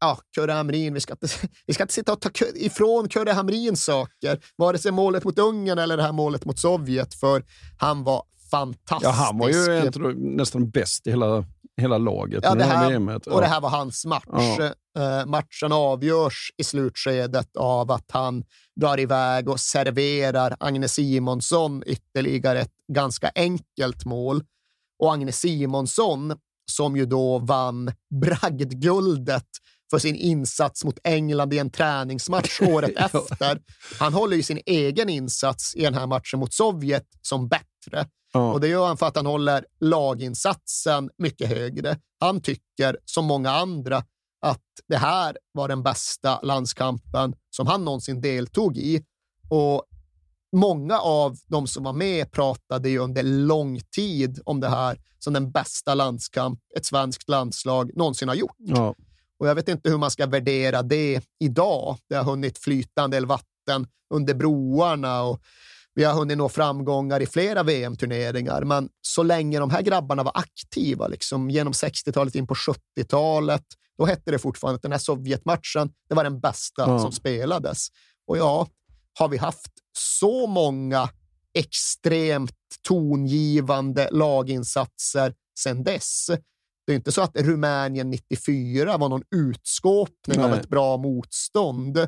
[0.00, 1.26] ja, Kurre Hamrin, vi ska, inte,
[1.66, 5.78] vi ska inte sitta och ta ifrån Kurre Hamrins saker, vare sig målet mot Ungern
[5.78, 7.44] eller det här målet mot Sovjet, för
[7.78, 9.08] han var fantastisk.
[9.08, 11.44] Ja, han var ju nästan bäst i hela,
[11.76, 12.40] hela laget.
[12.44, 14.24] Ja, det här och det här var hans match.
[14.58, 14.74] Ja.
[14.98, 18.44] Eh, matchen avgörs i slutskedet av att han
[18.80, 24.42] drar iväg och serverar Agne Simonsson ytterligare ett ganska enkelt mål.
[24.98, 26.34] Och Agne Simonsson,
[26.70, 29.48] som ju då vann bragdguldet
[29.90, 33.60] för sin insats mot England i en träningsmatch året efter.
[33.98, 38.06] Han håller ju sin egen insats i den här matchen mot Sovjet som bättre.
[38.32, 38.52] Ja.
[38.52, 41.98] Och det gör han för att han håller laginsatsen mycket högre.
[42.20, 44.04] Han tycker, som många andra,
[44.40, 49.04] att det här var den bästa landskampen som han någonsin deltog i.
[49.50, 49.84] Och
[50.56, 55.32] många av de som var med pratade ju under lång tid om det här som
[55.32, 58.56] den bästa landskamp ett svenskt landslag någonsin har gjort.
[58.58, 58.94] Ja.
[59.38, 61.96] Och jag vet inte hur man ska värdera det idag.
[62.08, 65.40] Det har hunnit flyta en del vatten under broarna och
[65.94, 68.62] vi har hunnit nå framgångar i flera VM-turneringar.
[68.64, 73.62] Men så länge de här grabbarna var aktiva, liksom genom 60-talet in på 70-talet,
[73.98, 76.98] då hette det fortfarande att den här Sovjetmatchen, det var den bästa Ja.
[76.98, 77.86] som spelades.
[78.26, 78.68] Och ja,
[79.18, 81.08] har vi haft så många
[81.54, 82.52] extremt
[82.88, 86.26] tongivande laginsatser sedan dess.
[86.86, 90.60] Det är inte så att Rumänien 94 var någon utskåpning av Nej.
[90.60, 92.06] ett bra motstånd.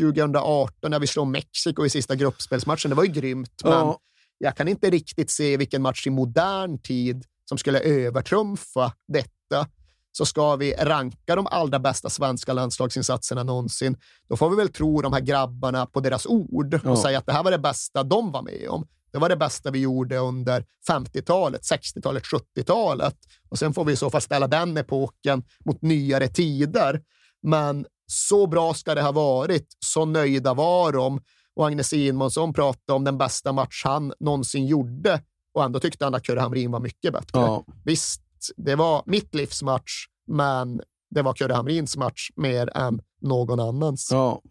[0.00, 3.98] 2018 när vi slår Mexiko i sista gruppspelsmatchen, det var ju grymt, men Ja.
[4.38, 9.68] jag kan inte riktigt se vilken match i modern tid som skulle övertrumfa detta.
[10.12, 13.96] Så ska vi ranka de allra bästa svenska landslagsinsatserna någonsin,
[14.28, 16.96] då får vi väl tro de här grabbarna på deras ord och Ja.
[17.02, 18.86] säga att det här var det bästa de var med om.
[19.14, 23.16] Det var det bästa vi gjorde under 50-talet, 60-talet, 70-talet.
[23.48, 27.02] Och sen får vi i så fall ställa den epoken mot nyare tider.
[27.42, 29.66] Men så bra ska det ha varit.
[29.86, 31.20] Så nöjda var de.
[31.56, 35.22] Och Agne Simonsson pratade om den bästa match han någonsin gjorde
[35.54, 37.40] och ändå tyckte han att Kurre Hamrin var mycket bättre.
[37.40, 37.64] Ja.
[37.84, 38.22] Visst,
[38.56, 40.80] det var mitt livs match, men
[41.14, 44.08] det var Kurre Hamrins match mer än någon annans.
[44.12, 44.42] Ja.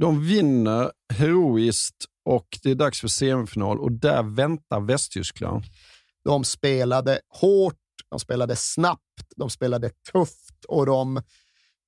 [0.00, 5.64] De vinner heroiskt och det är dags för semifinal och där väntar Västtyskland.
[6.24, 7.74] De spelade hårt,
[8.10, 11.22] de spelade snabbt, de spelade tufft och de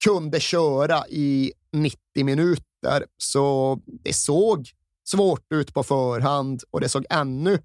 [0.04, 3.06] kunde köra i 90 minuter.
[3.16, 4.70] Så det såg
[5.04, 7.58] svårt ut på förhand och det såg ännu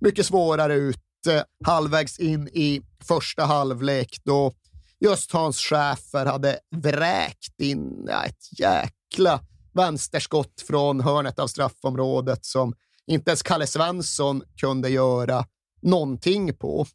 [0.00, 4.52] mycket svårare ut eh, halvvägs in i första halvlek då
[5.00, 9.40] just Hans Schäfer hade vräkt in ett jäkla
[9.78, 12.74] vänsterskott från hörnet av straffområdet som
[13.06, 15.46] inte ens Kalle Svensson kunde göra
[15.82, 16.86] någonting på.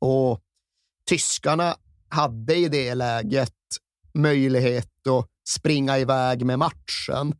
[0.00, 0.40] Och
[1.08, 1.76] tyskarna
[2.08, 3.54] hade i det läget
[4.14, 7.34] möjlighet att springa iväg med matchen.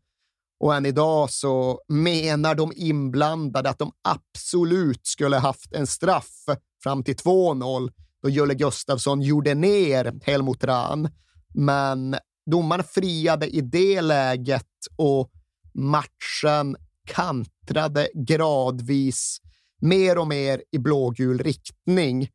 [0.60, 6.44] Och än idag så menar de inblandade att de absolut skulle haft en straff
[6.82, 7.90] fram till 2-0
[8.22, 11.08] då Julle Gustafsson gjorde ner Helmut Rahn.
[11.54, 12.16] Men
[12.50, 15.30] domaren friade i det läget och
[15.74, 16.76] matchen
[17.06, 19.40] kantrade gradvis
[19.80, 22.28] mer och mer i blågul riktning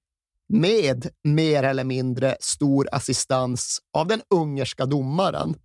[0.49, 5.55] med mer eller mindre stor assistans av den ungerska domaren.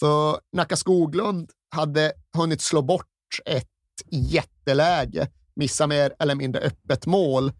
[0.00, 3.06] För Nacka Skoglund hade hunnit slå bort
[3.46, 3.68] ett
[4.10, 7.52] jätteläge, missa mer eller mindre öppet mål,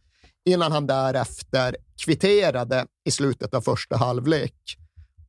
[0.45, 4.55] innan han därefter kvitterade i slutet av första halvlek.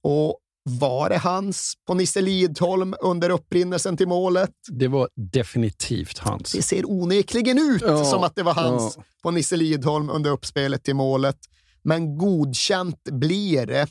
[0.02, 0.40] Och
[0.70, 4.52] var det hans på Nisse Lidholm under upprinnelsen till målet?
[4.72, 6.52] Det var definitivt hans.
[6.52, 9.04] Det ser onekligen ut Ja, som att det var hans ja.
[9.24, 11.38] på Nisse Lidholm under uppspelet till målet.
[11.84, 13.88] Men godkänt blir det.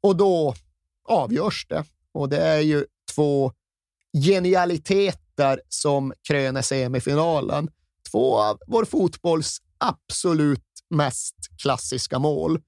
[0.00, 0.54] Och då
[1.08, 1.84] avgörs det.
[2.14, 2.84] Och det är ju
[3.14, 3.52] två
[4.24, 7.68] genialiteter som kröner semifinalen.
[8.10, 12.60] Två av vår fotbolls absolut mest klassiska mål.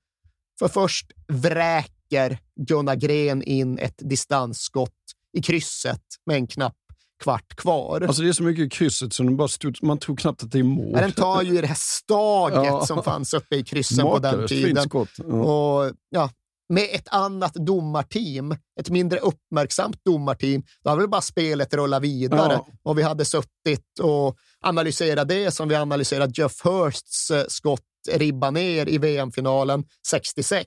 [0.58, 4.90] För först vräker nicker Gunnar Gren in ett distansskott
[5.32, 6.74] i krysset med en knapp
[7.22, 8.00] kvart kvar.
[8.00, 10.58] Alltså det är så mycket i krysset så bara stod, man tror knappt att det
[10.58, 10.92] är mål.
[10.92, 12.86] Den tar ju det här staget Ja.
[12.86, 14.88] som fanns uppe i kryssen på den tiden.
[14.92, 15.24] Ja.
[15.24, 16.30] Och, ja,
[16.68, 22.52] med ett annat domarteam, ett mindre uppmärksamt domarteam, då hade väl bara spelet rullat vidare.
[22.52, 22.66] Ja.
[22.82, 28.50] Och vi hade suttit och analyserat det som vi analyserat Jeff Hursts eh, skott ribba
[28.50, 30.66] ner i VM-finalen 66.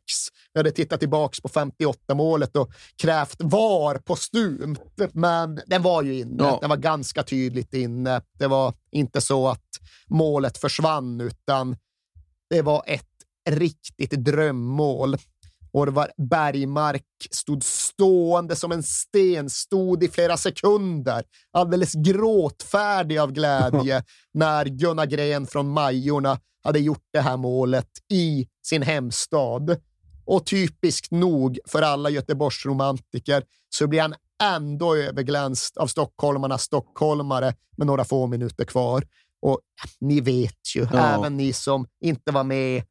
[0.54, 4.80] Vi hade tittat tillbaka på 58-målet och krävt VAR postumt,
[5.14, 6.44] men den var ju inne.
[6.44, 6.58] Ja.
[6.62, 8.22] Den var ganska tydligt inne.
[8.40, 9.70] Det var inte så att
[10.08, 11.78] målet försvann, utan
[12.50, 13.08] det var ett
[13.50, 15.18] riktigt drömmål.
[15.74, 24.04] Orvar Bergmark stod stående som en sten, stod i flera sekunder, alldeles gråtfärdig av glädje
[24.34, 29.78] när Gunnar Gren från Majorna hade gjort det här målet i sin hemstad.
[30.26, 37.88] Och typiskt nog för alla Göteborgsromantiker så blir han ändå överglänst av stockholmarnas stockholmare med
[37.88, 39.04] några få minuter kvar.
[39.42, 39.60] Och
[40.00, 41.00] ni vet ju, Ja.
[41.00, 42.84] även ni som inte var med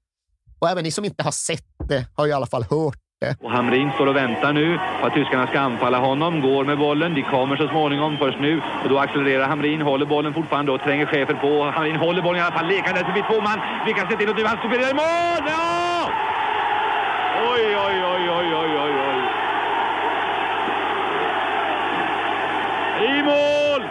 [0.62, 3.36] och även ni som inte har sett det har i alla fall hört det.
[3.44, 6.40] Och Hamrin står och väntar nu på att tyskarna ska anfalla honom.
[6.40, 7.14] Går med bollen.
[7.14, 8.62] De kommer så småningom först nu.
[8.82, 9.80] Och då accelererar Hamrin.
[9.82, 11.64] Håller bollen fortfarande och tränger chefen på.
[11.64, 12.66] Hamrin håller bollen i alla fall.
[12.66, 13.58] Lekandes blir två man.
[13.86, 15.42] Vi kan se till att du han studerar i mål!
[15.46, 16.10] Ja!
[17.52, 19.20] Oj, oj, oj, oj, oj, oj, oj.
[23.10, 23.82] I mål!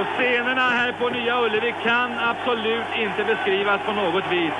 [0.00, 4.52] Och scenerna här på Nya Ullevi kan absolut inte beskrivas på något vis.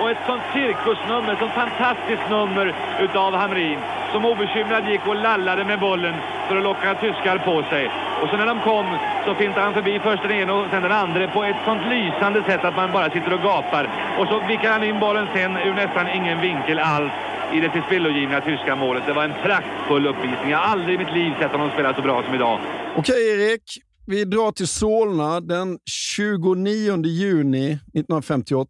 [0.00, 2.66] Och ett sånt cirkusnummer, ett sånt fantastiskt nummer
[3.00, 3.78] utav Hamrin
[4.12, 6.14] som obekymrad gick och lallade med bollen
[6.48, 7.84] för att locka tyskar på sig.
[8.22, 8.86] Och så när de kom
[9.26, 12.40] så fintade han förbi först den ena och sen den andra på ett sånt lysande
[12.48, 13.84] sätt att man bara sitter och gapar.
[14.18, 17.12] Och så vickar han in bollen sen ur nästan ingen vinkel alls
[17.52, 19.02] i det tillspillogivna tyska målet.
[19.06, 20.50] Det var en praktfull uppvisning.
[20.50, 22.58] Jag har aldrig i mitt liv sett honom spela så bra som idag.
[22.96, 23.62] Okej Erik,
[24.06, 28.68] vi drar till Solna den 29 juni 1958.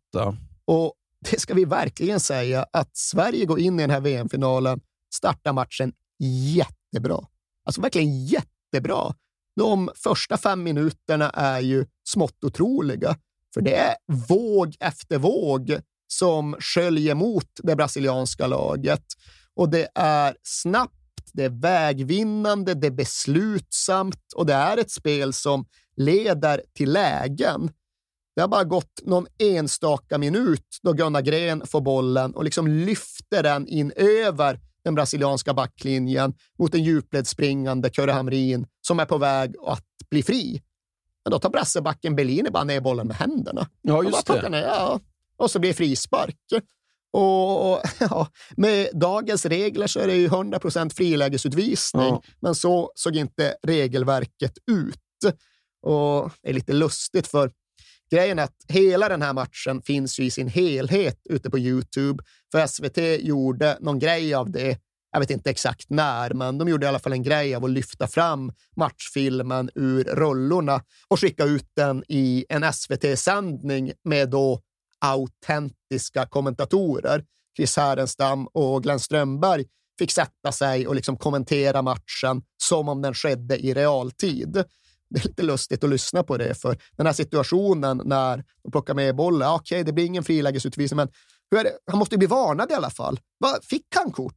[0.66, 0.92] Och
[1.30, 4.80] det ska vi verkligen säga att Sverige går in i den här VM-finalen,
[5.14, 5.92] startar matchen
[6.54, 7.26] jättebra.
[7.64, 9.14] Alltså verkligen jättebra.
[9.56, 13.16] De första fem minuterna är ju smått otroliga,
[13.54, 13.94] för det är
[14.28, 19.04] våg efter våg som sköljer mot det brasilianska laget.
[19.54, 25.32] Och det är snabbt, det är vägvinnande, det är beslutsamt och det är ett spel
[25.32, 25.66] som
[25.96, 27.70] leder till lägen.
[28.38, 33.42] Det har bara gått någon enstaka minut då Gunnar Gren får bollen och liksom lyfter
[33.42, 39.54] den in över den brasilianska backlinjen mot en djupledsspringande Kurre Hamrin som är på väg
[39.66, 40.62] att bli fri.
[41.24, 43.68] Men då tar brassebacken Bellini bara ner bollen med händerna.
[43.82, 44.48] Ja, just det.
[44.48, 45.00] Ner, ja.
[45.36, 46.36] Och så blir det frispark.
[47.12, 50.60] Och, och ja, med dagens regler så är det ju 100
[50.94, 52.22] frilägesutvisning, Ja.
[52.40, 55.34] men så såg inte regelverket ut.
[55.82, 57.52] Och det är lite lustigt för
[58.10, 62.24] grejen är att hela den här matchen finns ju i sin helhet ute på Youtube.
[62.52, 64.78] För SVT gjorde någon grej av det.
[65.12, 67.70] Jag vet inte exakt när, men de gjorde i alla fall en grej av att
[67.70, 74.60] lyfta fram matchfilmen ur rullorna och skicka ut den i en SVT-sändning med då
[75.00, 77.24] autentiska kommentatorer.
[77.56, 79.64] Chris Härenstam och Glenn Strömberg
[79.98, 84.64] fick sätta sig och liksom kommentera matchen som om den skedde i realtid.
[85.14, 88.94] Det är lite lustigt att lyssna på det, för den här situationen när de plockar
[88.94, 91.08] med bollen, okej, det blir ingen frilägesutvisning, men
[91.90, 93.20] han måste ju bli varnad i alla fall.
[93.40, 94.34] Va, fick han kort?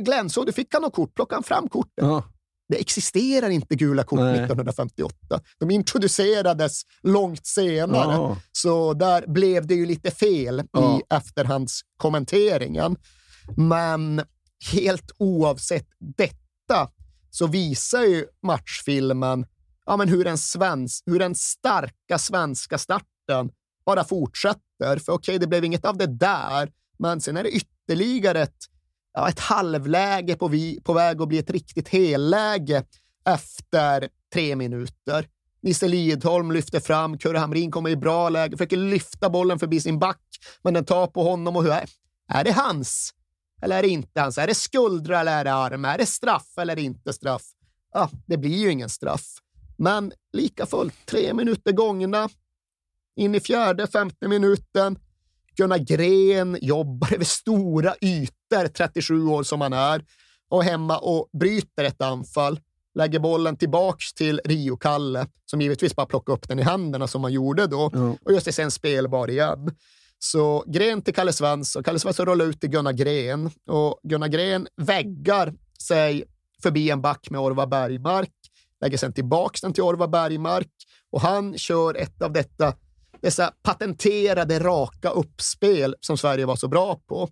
[0.00, 1.14] Glenn, så du fick han något kort?
[1.14, 1.92] Plockade han fram kortet?
[1.96, 2.22] Ja.
[2.68, 4.34] Det existerar inte gula kort Nej.
[4.34, 5.16] 1958.
[5.58, 8.36] De introducerades långt senare, Ja.
[8.52, 10.98] så där blev det ju lite fel Ja.
[10.98, 12.96] i efterhandskommenteringen.
[13.56, 14.22] Men
[14.72, 15.86] helt oavsett
[16.16, 16.90] detta
[17.30, 19.46] så visar ju matchfilmen
[19.86, 23.50] ja, men hur, den svensk, hur den starka svenska starten
[23.86, 24.98] bara fortsätter.
[24.98, 28.64] För okej, det blev inget av det där, men sen är det ytterligare ett,
[29.12, 32.84] ja, ett halvläge på, vi, på väg att bli ett riktigt helläge
[33.28, 35.28] efter tre minuter.
[35.62, 39.98] Nisse Lidholm lyfter fram, Kurre Hamrin kommer i bra läge, försöker lyfta bollen förbi sin
[39.98, 40.20] back,
[40.62, 41.88] men den tar på honom och hur är,
[42.28, 43.14] är det hans?
[43.62, 44.38] Eller är det inte hans?
[44.38, 45.84] Är det skuldra eller är det arm?
[45.84, 47.42] Är det straff eller inte straff?
[47.92, 49.26] Ja, det blir ju ingen straff.
[49.84, 52.28] Men lika fullt, tre minuter gångna.
[53.16, 54.98] In i fjärde, femte minuten.
[55.56, 60.04] Gunnar Gren jobbar över stora ytor, 37 år som han är,
[60.48, 62.60] och hemma och bryter ett anfall.
[62.94, 67.32] Lägger bollen tillbaks till Rio-Kalle, som givetvis bara plockar upp den i händerna som han
[67.32, 68.16] gjorde då, Ja.
[68.24, 69.70] och just det sen spelbar igen.
[70.18, 71.82] Så Gren till Kalle Svensson.
[71.84, 76.24] Kalle Svensson rullar ut till Gunnar Gren och Gunnar Gren väggar sig
[76.62, 78.30] förbi en back med Orvar Bergmark,
[78.84, 80.70] lägger sen tillbaks den till Orvar Bergmark
[81.12, 82.74] och han kör ett av detta,
[83.22, 87.28] dessa patenterade raka uppspel som Sverige var så bra på.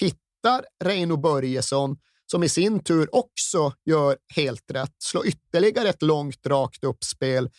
[0.00, 1.96] Hittar Reino Börjesson
[2.26, 7.50] som i sin tur också gör helt rätt, slår ytterligare ett långt rakt uppspel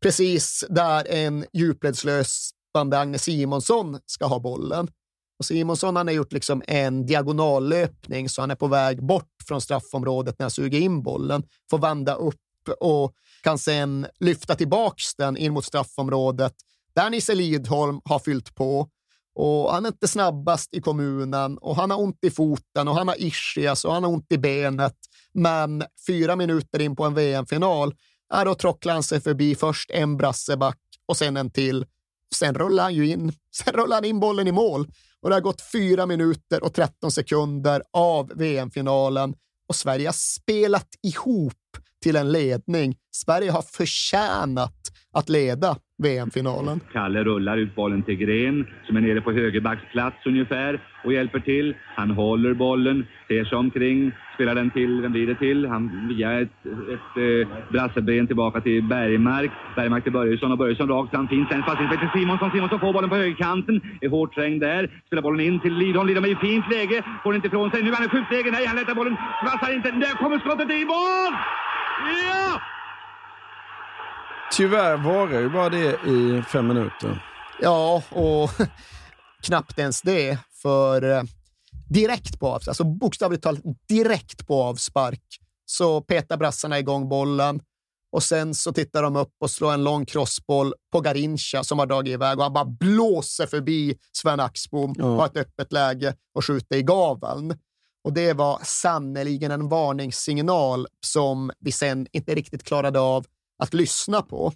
[0.00, 4.88] precis där en djupledslöpande Agne Simonsson ska ha bollen.
[5.38, 9.60] Och Simonsson han har gjort liksom en diagonallöpning så han är på väg bort från
[9.60, 15.36] straffområdet när han suger in bollen, får vända upp och kan sen lyfta tillbaks den
[15.36, 16.54] in mot straffområdet
[16.94, 18.88] där Nisse Lidholm har fyllt på.
[19.34, 23.08] Och han är inte snabbast i kommunen och han har ont i foten och han
[23.08, 24.96] har ischias och han har ont i benet.
[25.32, 27.94] Men fyra minuter in på en VM-final,
[28.28, 31.86] ja, då trocklar han sig förbi först en brasseback och sen en till.
[32.34, 34.88] Sen rullar han ju in, sen rullar han in bollen i mål
[35.20, 39.34] och det har gått fyra minuter och 13 sekunder av VM-finalen
[39.68, 41.52] och Sverige har spelat ihop
[42.04, 42.94] till en ledning.
[43.24, 44.80] Sverige har förtjänat
[45.18, 46.80] att leda VM-finalen.
[46.92, 50.72] Kalle rullar ut bollen till Gren som är nere på högerbacksplats ungefär
[51.04, 51.74] och hjälper till.
[51.96, 55.66] Han håller bollen, ser sig omkring, spelar den till, vem blir det till?
[55.66, 56.58] Han via ett,
[56.94, 59.50] ett eh, brasseben tillbaka till Bergmark.
[59.76, 61.28] Bergmark till Börjesson och Börjesson rakt fram.
[61.28, 62.50] Fin sen passning till Simonsson.
[62.50, 65.02] Simonsson får bollen på högerkanten, är hårt trängd där.
[65.06, 66.06] Spelar bollen in till Lidholm.
[66.08, 67.82] Lidholm är i fint läge, får den inte ifrån sig.
[67.82, 68.50] Nu är han i skjutläge.
[68.50, 69.16] Nej, han lättar bollen.
[69.44, 69.90] Vassar inte.
[69.90, 71.34] Där kommer skottet i mål!
[72.00, 72.60] Ja!
[74.56, 77.26] Tyvärr varar ju bara det i fem minuter.
[77.60, 78.50] Ja, och
[79.42, 80.38] knappt ens det.
[80.62, 81.22] För eh,
[81.88, 85.22] direkt på avspark, alltså bokstavligt talat direkt på avspark,
[85.66, 87.60] så petar brassarna igång bollen
[88.12, 91.86] och sen så tittar de upp och slår en lång crossboll på Garincha som har
[91.86, 95.04] dragit iväg och han bara blåser förbi Sven Axbom Ja.
[95.04, 97.58] och har ett öppet läge och skjuter i gaveln.
[98.04, 103.26] Och det var sannerligen en varningssignal som vi sen inte riktigt klarade av
[103.58, 104.52] att lyssna på.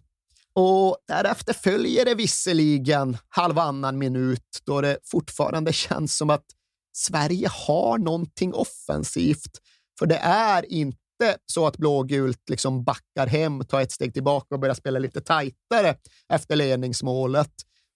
[0.54, 6.44] Och därefter följer det visserligen halvannan minut då det fortfarande känns som att
[6.92, 9.58] Sverige har någonting offensivt.
[9.98, 14.60] För det är inte så att blågult liksom backar hem, tar ett steg tillbaka och
[14.60, 15.96] börjar spela lite tajtare
[16.28, 17.52] efter ledningsmålet.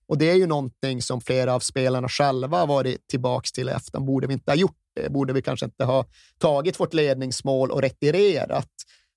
[0.09, 4.01] Och det är ju någonting som flera av spelarna själva har varit tillbaks till efter.
[4.01, 4.82] Borde vi inte ha gjort?
[5.11, 6.07] Borde vi kanske inte ha
[6.39, 8.71] tagit vårt ledningsmål och retirerat?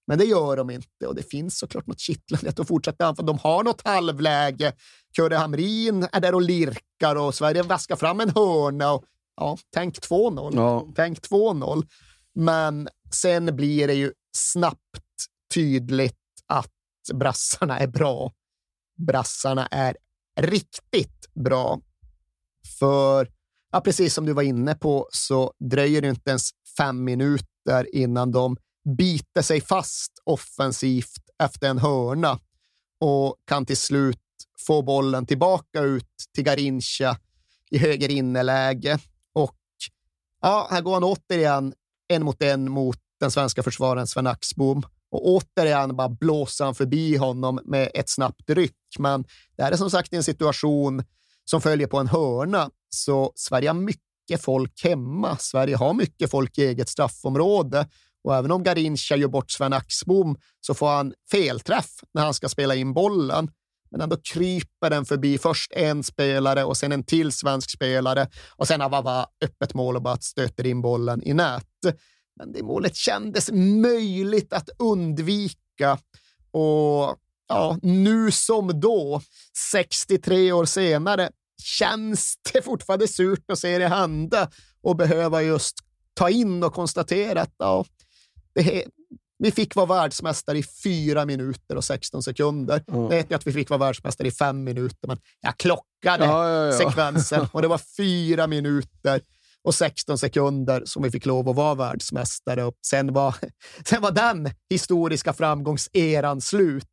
[0.07, 3.27] Men det gör de inte och det finns såklart något kittlande att de fortsätter anfalla.
[3.27, 4.73] De har något halvläge.
[5.15, 8.93] Kurre Hamrin är där och lirkar och Sverige vaskar fram en hörna.
[8.93, 9.03] Och,
[9.35, 10.51] ja, tänk 2-0.
[10.55, 10.87] Ja.
[10.95, 11.87] Tänk 2-0.
[12.35, 14.79] Men sen blir det ju snabbt
[15.53, 16.17] tydligt
[16.47, 16.71] att
[17.13, 18.31] brassarna är bra.
[18.97, 19.97] Brassarna är
[20.39, 21.79] riktigt bra.
[22.79, 23.27] För,
[23.75, 28.31] ja, precis som du var inne på, så dröjer det inte ens fem minuter innan
[28.31, 28.57] de
[28.97, 32.39] biter sig fast offensivt efter en hörna
[32.99, 34.19] och kan till slut
[34.67, 37.17] få bollen tillbaka ut till Garincha
[37.71, 38.99] i höger inneläge.
[39.33, 39.57] Och
[40.41, 41.73] ja, här går han återigen
[42.07, 44.83] en mot en mot den svenska försvararen Sven Axbom.
[45.11, 48.77] Och återigen bara blåser han förbi honom med ett snabbt ryck.
[48.99, 49.25] Men
[49.57, 51.03] det här är som sagt en situation
[51.45, 55.37] som följer på en hörna, så Sverige har mycket folk hemma.
[55.37, 57.87] Sverige har mycket folk i eget straffområde
[58.25, 62.49] och även om Garincha gör bort Sven Axbom så får han felträff när han ska
[62.49, 63.51] spela in bollen.
[63.91, 68.67] Men ändå kryper den förbi först en spelare och sen en till svensk spelare och
[68.67, 71.65] sen Avava öppet mål och bara stöter in bollen i nät.
[72.35, 75.97] Men det målet kändes möjligt att undvika
[76.51, 77.17] och
[77.47, 79.21] ja, nu som då,
[79.71, 81.29] 63 år senare,
[81.63, 84.49] känns det fortfarande surt att se det hända
[84.81, 85.75] och behöva just
[86.13, 87.85] ta in och konstatera att ja,
[88.55, 88.85] det,
[89.37, 92.83] vi fick vara världsmästare i fyra minuter och 16 sekunder.
[92.87, 92.93] Ja.
[92.93, 96.49] Nu vet jag att vi fick vara världsmästare i fem minuter, men jag klockade Ja,
[96.49, 96.71] ja, ja.
[96.71, 99.21] sekvensen och det var fyra minuter
[99.63, 102.63] och 16 sekunder som vi fick lov att vara världsmästare.
[102.63, 103.35] Och sen, var,
[103.85, 106.85] sen var den historiska framgångseran slut.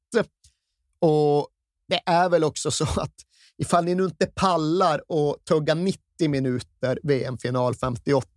[0.98, 1.48] Och
[1.88, 3.14] det är väl också så att
[3.58, 8.28] ifall ni nu inte pallar och tugga 90 minuter VM-final 58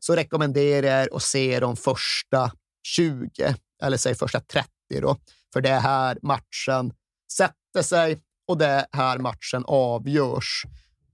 [0.00, 2.52] så rekommenderar jag er att se de första
[2.82, 4.68] 20, eller säg första 30
[5.00, 5.16] då,
[5.52, 6.92] för det är här matchen
[7.32, 10.62] sätter sig och det är här matchen avgörs.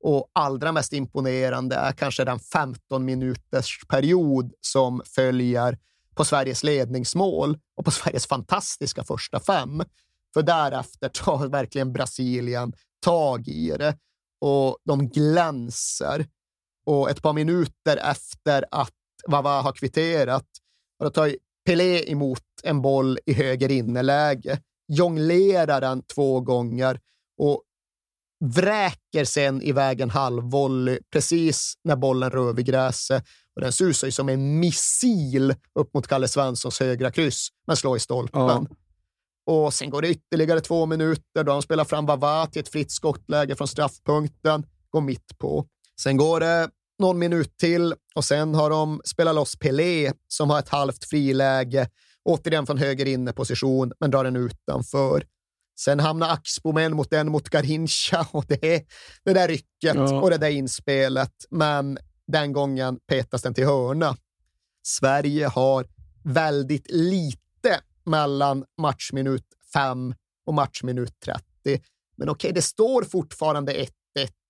[0.00, 5.78] Och allra mest imponerande är kanske den 15 minuters period som följer
[6.14, 9.82] på Sveriges ledningsmål och på Sveriges fantastiska första fem.
[10.34, 13.96] För därefter tar verkligen Brasilien tag i det.
[14.40, 16.26] och de glänser.
[16.86, 18.94] Och ett par minuter efter att
[19.26, 20.46] Vava har kvitterat,
[20.98, 21.36] och då tar
[21.66, 27.00] Pelé emot en boll i höger inneläge, jonglerar den två gånger
[27.38, 27.62] och
[28.44, 33.24] vräker sen iväg en halvvolley precis när bollen rör vid gräset.
[33.54, 37.96] Och den susar ju som en missil upp mot Kalle Svenssons högra kryss, men slår
[37.96, 38.40] i stolpen.
[38.40, 38.66] Ja.
[39.50, 42.90] Och sen går det ytterligare två minuter då han spelar fram Vava till ett fritt
[42.90, 45.66] skottläge från straffpunkten, går mitt på.
[46.02, 50.58] Sen går det någon minut till och sen har de spelat loss Pelé som har
[50.58, 51.88] ett halvt friläge,
[52.24, 55.24] återigen från höger inneposition, men drar den utanför.
[55.80, 58.84] Sen hamnar Axbom en mot en mot Garrincha och det
[59.24, 60.20] det där rycket Ja.
[60.20, 61.34] och det där inspelet.
[61.50, 64.16] Men den gången petas den till hörna.
[64.86, 65.86] Sverige har
[66.24, 67.49] väldigt lite
[68.04, 70.14] mellan matchminut 5
[70.46, 71.44] och matchminut 30.
[72.16, 73.88] Men okej, det står fortfarande 1-1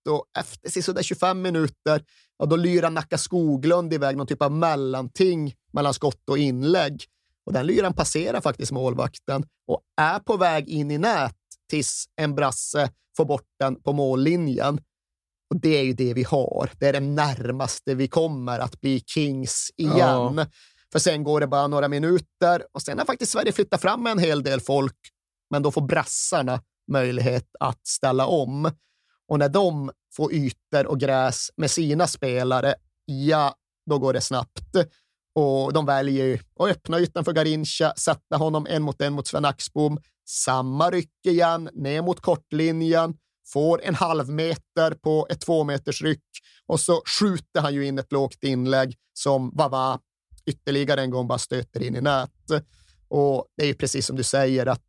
[0.08, 2.04] och efter sådär 25 minuter,
[2.38, 7.04] ja, då lyrar Nacka Skoglund iväg någon typ av mellanting mellan skott och inlägg.
[7.46, 11.36] Och den lyran passerar faktiskt målvakten och är på väg in i nät
[11.70, 14.80] tills en brasse får bort den på mållinjen.
[15.50, 16.70] Och det är ju det vi har.
[16.78, 20.36] Det är det närmaste vi kommer att bli Kings igen.
[20.36, 20.46] Ja.
[20.92, 24.18] För sen går det bara några minuter och sen har faktiskt Sverige flyttat fram en
[24.18, 24.96] hel del folk,
[25.50, 26.62] men då får brassarna
[26.92, 28.70] möjlighet att ställa om.
[29.28, 33.54] Och när de får ytor och gräs med sina spelare, ja,
[33.90, 34.76] då går det snabbt.
[35.34, 39.26] Och de väljer ju att öppna ytan för Garincha, sätta honom en mot en mot
[39.26, 39.98] Sven Axbom.
[40.28, 43.14] Samma ryck igen, ner mot kortlinjen,
[43.52, 46.24] får en halv meter på ett två meters ryck
[46.66, 50.00] och så skjuter han ju in ett lågt inlägg som Vava
[50.50, 52.30] ytterligare en gång bara stöter in i nät.
[53.08, 54.82] Och det är ju precis som du säger att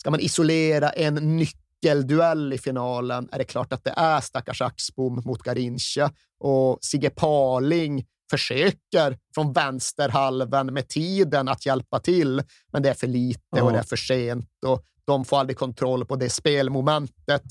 [0.00, 5.22] ska man isolera en nyckelduell i finalen är det klart att det är stackars Axbom
[5.24, 12.42] mot Garincha och Sigge Parling försöker från vänsterhalvan med tiden att hjälpa till,
[12.72, 16.04] men det är för lite och det är för sent och de får aldrig kontroll
[16.04, 17.42] på det spelmomentet.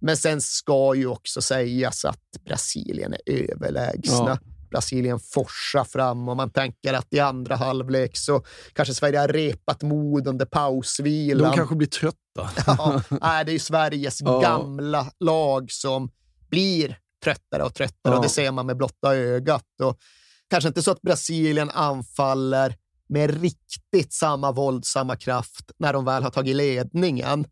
[0.00, 4.38] Men sen ska ju också sägas att Brasilien är överlägsna.
[4.42, 4.53] Ja.
[4.74, 9.82] Brasilien forsar fram och man tänker att i andra halvlek så kanske Sverige har repat
[9.82, 11.50] mod under pausvilan.
[11.50, 12.18] De kanske blir trötta.
[12.66, 14.40] Ja, nej, det är ju Sveriges Ja.
[14.40, 16.10] gamla lag som
[16.50, 18.16] blir tröttare och tröttare Ja.
[18.16, 19.64] och det ser man med blotta ögat.
[19.82, 19.98] Och
[20.50, 22.74] kanske inte så att Brasilien anfaller
[23.08, 27.46] med riktigt samma våldsamma kraft när de väl har tagit ledningen,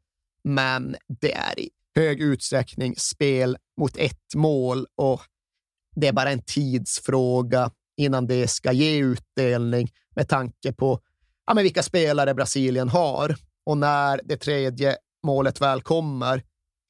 [0.45, 5.21] men det är i hög utsträckning spel mot ett mål och
[5.97, 11.01] det är bara en tidsfråga innan det ska ge utdelning med tanke på
[11.47, 13.37] ja, men vilka spelare Brasilien har.
[13.67, 16.43] Och när det tredje målet väl kommer,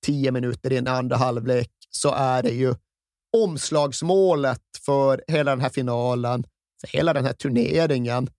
[0.06, 2.74] tio minuter in i andra halvlek, så är det ju
[3.36, 6.44] omslagsmålet för hela den här finalen,
[6.80, 8.30] för hela den här turneringen,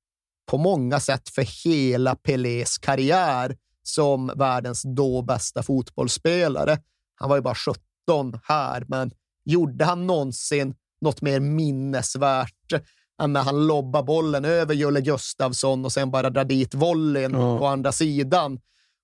[0.51, 6.77] på många sätt för hela Pelés karriär som världens då bästa fotbollsspelare.
[7.15, 9.11] Han var ju bara 17 här, men
[9.45, 12.73] gjorde han någonsin något mer minnesvärt
[13.21, 17.57] än när han lobbar bollen över Julle Gustafsson och sen bara drar dit volleyn Ja.
[17.57, 18.59] på andra sidan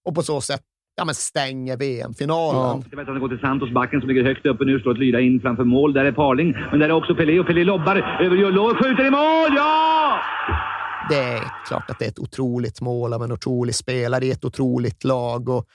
[0.05, 0.61] och på så sätt
[0.95, 2.83] ja, men stänger VM-finalen.
[2.99, 5.39] Att han går till Santos, backen som ligger högt uppe nu, slår ett lyra in
[5.41, 5.93] framför mål.
[5.93, 9.05] Där är Parling, men där är också Pelé och Pelé lobbar över Julle och skjuter
[9.07, 9.55] i mål!
[9.55, 10.19] Ja!
[11.09, 14.45] Det är klart att det är ett otroligt mål av en otrolig spelare i ett
[14.45, 15.65] otroligt lag och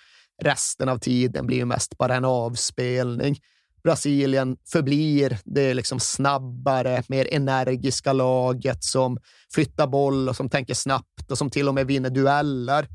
[0.42, 3.36] resten av tiden blir ju mest bara en avspelning.
[3.84, 9.18] Brasilien förblir det liksom snabbare, mer energiska laget som
[9.54, 12.88] flyttar boll och som tänker snabbt och som till och med vinner dueller.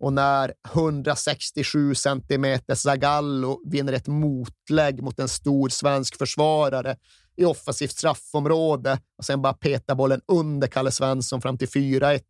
[0.00, 6.96] Och när 167 centimeter Zagallo vinner ett motlägg mot en stor svensk försvarare
[7.36, 12.20] i offensivt straffområde och sen bara petar bollen under Kalle Svensson fram till 4-1,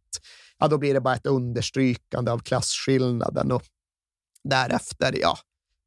[0.59, 3.63] ja, då blir det bara ett understrykande av klasskillnaden och
[4.45, 5.39] därefter, ja,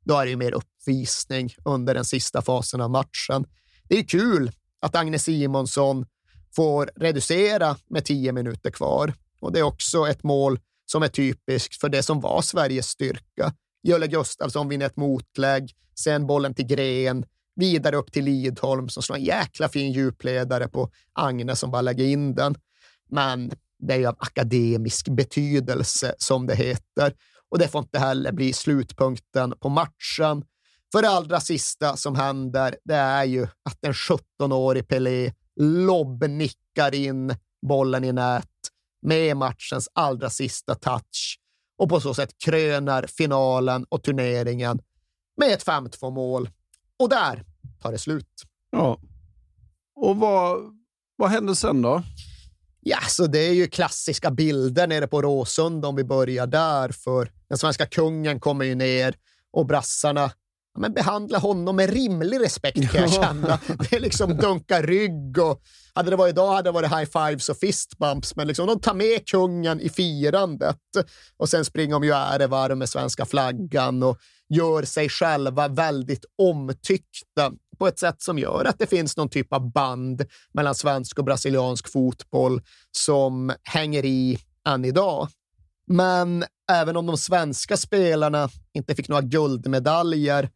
[0.05, 3.45] då är det ju mer uppvisning under den sista fasen av matchen.
[3.83, 4.51] Det är kul
[4.81, 6.05] att Agnes Simonsson
[6.55, 11.81] får reducera med tio minuter kvar och det är också ett mål som är typiskt
[11.81, 13.53] för det som var Sveriges styrka.
[13.83, 17.25] Jölle Gustafsson vinner ett motlägg, sen bollen till Gren,
[17.55, 22.05] vidare upp till Lidholm som slår en jäkla fin djupledare på Agne som bara lägger
[22.05, 22.55] in den.
[23.09, 27.13] Men det är ju av akademisk betydelse som det heter
[27.49, 30.43] och det får inte heller bli slutpunkten på matchen.
[30.91, 37.35] För det allra sista som händer, det är ju att en 17-årig Pelé lobbnickar in
[37.67, 38.47] bollen i nät
[39.01, 41.39] med matchens allra sista touch
[41.77, 44.81] och på så sätt krönar finalen och turneringen
[45.37, 46.49] med ett 5-2 mål.
[46.97, 47.45] Och där
[47.81, 48.43] tar det slut.
[48.71, 48.99] Ja.
[49.95, 50.59] Och vad,
[51.15, 52.03] vad hände sen då?
[52.79, 56.89] Ja, så det är ju klassiska bilder nere på Råsund om vi börjar där.
[56.89, 59.15] För den svenska kungen kommer ju ner
[59.51, 60.31] och brassarna
[60.77, 63.59] men behandlar honom med rimlig respekt kan jag känna.
[63.89, 65.61] Det är liksom dunka rygg och
[65.93, 68.79] hade det varit idag hade det varit high fives och fist bumps, men liksom de
[68.79, 70.77] tar med kungen i firandet
[71.37, 74.17] och sen springer de ju ärevarv med svenska flaggan och
[74.49, 79.53] gör sig själva väldigt omtyckta på ett sätt som gör att det finns någon typ
[79.53, 82.61] av band mellan svensk och brasiliansk fotboll
[82.91, 85.27] som hänger i än idag.
[85.87, 90.49] Men även om de svenska spelarna inte fick några guldmedaljer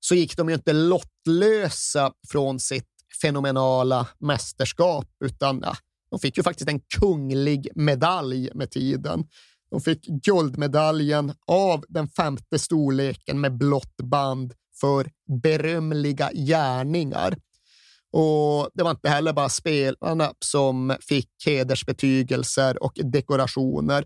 [0.00, 2.88] så gick de ju inte lottlösa från sitt
[3.22, 5.76] fenomenala mästerskap, utan ja,
[6.10, 9.24] de fick ju faktiskt en kunglig medalj med tiden.
[9.70, 15.10] De fick guldmedaljen av den femte storleken med blått band för
[15.42, 17.36] berömliga gärningar.
[18.12, 24.04] Och Det var inte heller bara spelarna som fick hedersbetygelser och dekorationer,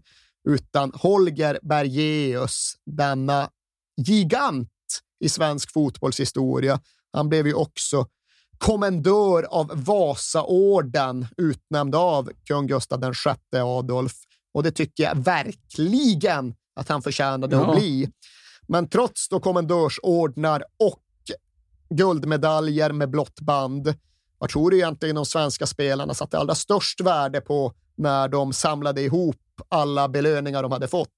[0.48, 3.50] utan Holger Bergeus, denna
[3.96, 4.71] gigant
[5.22, 6.80] i svensk fotbollshistoria,
[7.12, 8.06] han blev ju också
[8.58, 13.00] kommendör av Vasaorden utnämnd av kung Gustav
[13.52, 14.12] VI Adolf.
[14.54, 17.70] Och det tycker jag verkligen att han förtjänade Ja.
[17.70, 18.10] att bli.
[18.68, 21.02] Men trots då kommendörsordnar och
[21.90, 23.94] guldmedaljer med blått band,
[24.38, 29.00] vad tror du egentligen de svenska spelarna satte allra störst värde på när de samlade
[29.02, 29.36] ihop
[29.68, 31.08] alla belöningar de hade fått?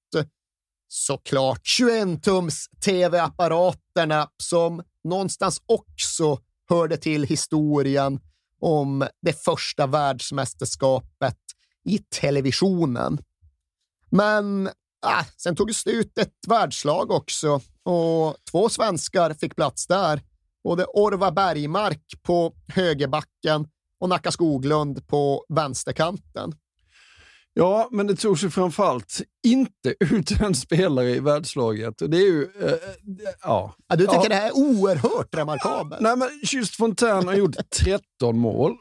[0.87, 6.39] Såklart 21-tums tv-apparaterna som någonstans också
[6.69, 8.19] hörde till historien
[8.61, 11.37] om det första världsmästerskapet
[11.85, 13.17] i televisionen.
[14.09, 20.21] Men äh, sen tog det slut ett världslag också och två svenskar fick plats där.
[20.63, 23.67] Både Orva Bergmark på högerbacken
[23.99, 26.55] och Nacka Skoglund på vänsterkanten.
[27.57, 31.93] Ja, men det tog sig framförallt inte ut en spelare i världslaget.
[31.97, 32.43] Det är ju...
[32.61, 32.73] eh,
[33.41, 33.75] ja.
[33.87, 34.29] Ja, du tycker ja.
[34.29, 36.01] det här är oerhört remarkabelt?
[36.01, 38.75] Nej, men Just Fontaine har gjort 13 mål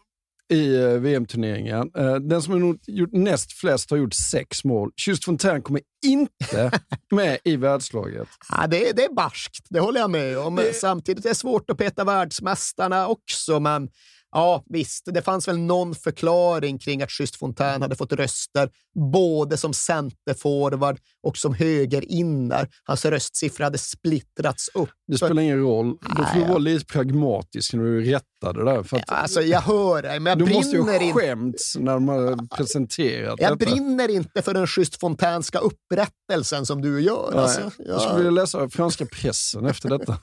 [0.52, 1.90] i eh, VM-turneringen.
[1.96, 4.90] Eh, Den som har gjort- näst flest har gjort sex mål.
[5.06, 6.70] Just Fontaine kommer inte
[7.10, 8.28] med i världslaget.
[8.51, 10.60] Ja, det, det är barskt, det håller jag med om.
[10.80, 13.88] Samtidigt är det svårt att peta världsmästarna också, men
[14.35, 18.70] ja, visst, det fanns väl någon förklaring kring att Just Fontaine hade fått röster
[19.12, 22.69] både som centerforward och som högerinner.
[22.85, 24.90] Hans röstsiffra hade splittrats upp.
[25.06, 25.97] Det spelar ingen roll.
[26.16, 28.05] Då får du vara lite pragmatisk när du
[28.52, 28.84] rättar det.
[28.84, 31.20] För att Alltså, jag hör dig, men jag du måste ju brinner ha inte.
[31.20, 33.70] skämts när de har presenterat Jag detta.
[33.70, 37.30] brinner inte för den Just Fontaineska upprättelsen som du gör.
[37.34, 40.18] Nej, Alltså, Jag skulle vilja läsa franska pressen efter detta.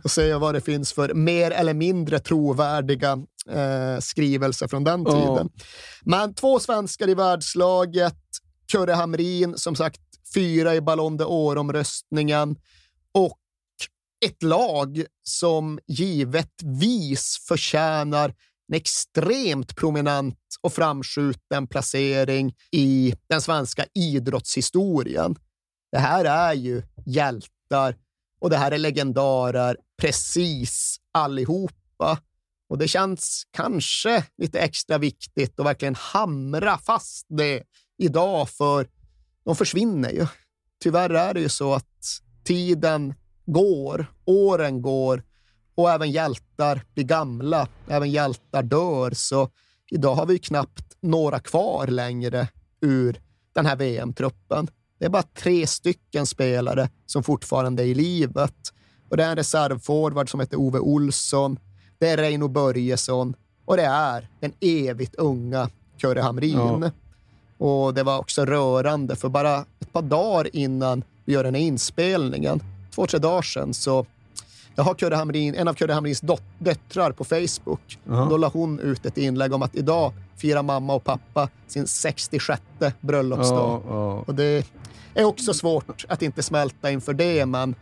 [0.04, 3.12] och se vad det finns för mer eller mindre trovärdiga
[3.50, 5.12] eh, skrivelser från den Ja.
[5.12, 5.48] tiden.
[6.04, 8.14] Men två svenskar i världslaget,
[8.72, 10.00] Kurre Hamrin, som sagt
[10.34, 12.56] fyra i Ballon d'Or-omröstningen
[13.14, 13.38] och
[14.26, 18.34] ett lag som givetvis förtjänar
[18.68, 25.36] en extremt prominent och framskjuten placering i den svenska idrottshistorien.
[25.92, 27.96] Det här är ju hjältar
[28.40, 32.18] och det här är legendarer precis allihopa.
[32.68, 37.62] Och det känns kanske lite extra viktigt att verkligen hamra fast det
[37.98, 38.88] idag, för
[39.44, 40.26] de försvinner ju.
[40.82, 43.14] Tyvärr är det ju så att tiden
[43.52, 45.22] går, åren går
[45.74, 49.10] och även hjältar blir gamla, även hjältar dör.
[49.14, 49.50] Så
[49.90, 52.48] idag har vi knappt några kvar längre
[52.80, 53.20] ur
[53.52, 54.68] den här VM-truppen.
[54.98, 58.72] Det är bara tre stycken spelare som fortfarande är i livet.
[59.10, 61.58] Och det är en reservforward som heter Ove Olsson.
[61.98, 63.34] Det är Reino Börjesson
[63.64, 66.82] och det är den evigt unga Kurre Hamrin.
[66.82, 66.90] Ja.
[67.66, 71.62] Och det var också rörande, för bara ett par dagar innan vi gör den här
[71.62, 72.62] inspelningen,
[72.98, 74.06] två, tre dagar sedan, så
[74.74, 77.98] jag har Kurre Hamrin, en av Kurre Hamrins dot- döttrar på Facebook.
[78.04, 78.26] Ja.
[78.30, 82.62] Då la hon ut ett inlägg om att idag firar mamma och pappa sin 66
[83.00, 83.82] bröllopsdag.
[83.88, 84.24] Ja, ja.
[84.26, 84.66] Och det
[85.14, 87.74] är också svårt att inte smälta inför det, men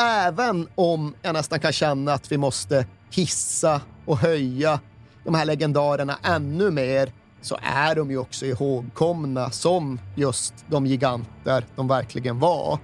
[0.00, 4.80] även om jag nästan kan känna att vi måste hissa och höja
[5.24, 7.12] de här legendarerna ännu mer,
[7.42, 12.78] så är de ju också ihågkomna som just de giganter de verkligen var.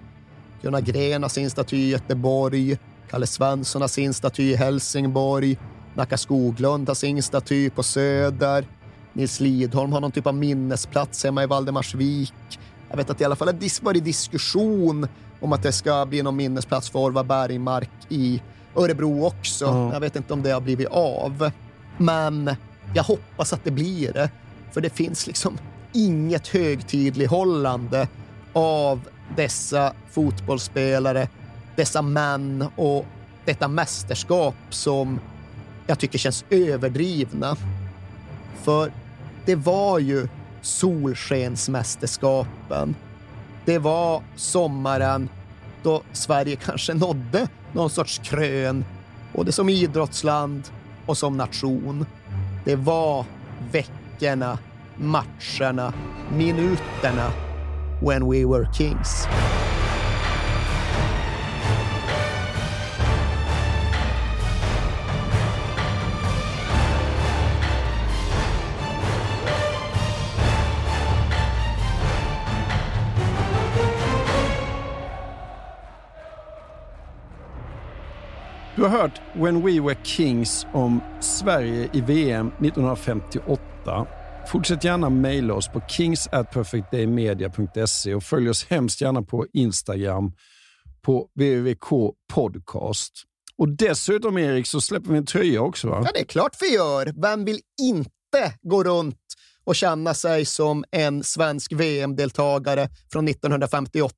[0.62, 2.78] Gunnar Gren har sin staty i Göteborg,
[3.10, 5.58] Kalle Svensson har sin staty i Helsingborg,
[5.94, 8.64] Nacka Skoglund har sin staty på Söder,
[9.12, 12.58] Nils Lidholm har någon typ av minnesplats hemma i Valdemarsvik.
[12.90, 15.08] Jag vet att det i alla fall har varit diskussion
[15.40, 18.42] om att det ska bli någon minnesplats för Orvar Bergmark i
[18.76, 19.64] Örebro också.
[19.64, 19.92] Ja.
[19.92, 21.50] Jag vet inte om det har blivit av.
[21.98, 22.56] Men
[22.94, 24.30] jag hoppas att det blir det.
[24.72, 25.58] För det finns liksom
[25.92, 28.08] inget högtidlighållande
[28.52, 29.00] av
[29.36, 31.28] dessa fotbollsspelare,
[31.76, 33.06] dessa män och
[33.44, 35.20] detta mästerskap som
[35.86, 37.56] jag tycker känns överdrivna.
[38.62, 38.92] För
[39.44, 40.28] det var ju
[40.62, 42.94] solskensmästerskapen.
[43.64, 45.28] Det var sommaren
[45.82, 48.84] då Sverige kanske nådde någon sorts krön,
[49.32, 50.62] både som idrottsland
[51.06, 52.06] och som nation.
[52.64, 53.24] Det var
[53.72, 54.58] veckorna,
[54.96, 55.92] matcherna,
[56.32, 57.32] minuterna
[58.02, 59.26] when we were kings.
[78.76, 84.21] Du har hört When We Were Kings om Sverige i VM 1958.
[84.52, 90.32] Fortsätt gärna mejla oss på kingsatperfectdaymedia.se och följ oss hemskt gärna på Instagram
[91.02, 93.12] på www.k podcast.
[93.56, 96.02] Och dessutom Erik så släpper vi en tröja också va?
[96.04, 97.12] Ja, det är klart vi gör.
[97.22, 99.20] Vem vill inte gå runt
[99.64, 104.14] och känna sig som en svensk VM-deltagare från 1958?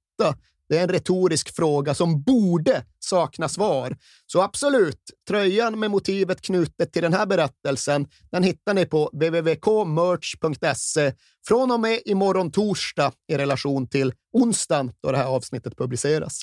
[0.69, 3.97] Det är en retorisk fråga som borde sakna svar.
[4.27, 11.13] Så absolut, tröjan med motivet knutet till den här berättelsen, den hittar ni på www.kmerch.se
[11.49, 16.41] från och med imorgon torsdag i relation till onsdagen då det här avsnittet publiceras.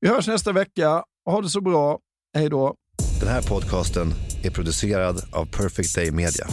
[0.00, 1.04] Vi hörs nästa vecka.
[1.24, 1.98] Ha det så bra.
[2.34, 2.74] Hej då.
[3.20, 4.14] Den här podcasten
[4.44, 6.46] är producerad av Perfect Day Media.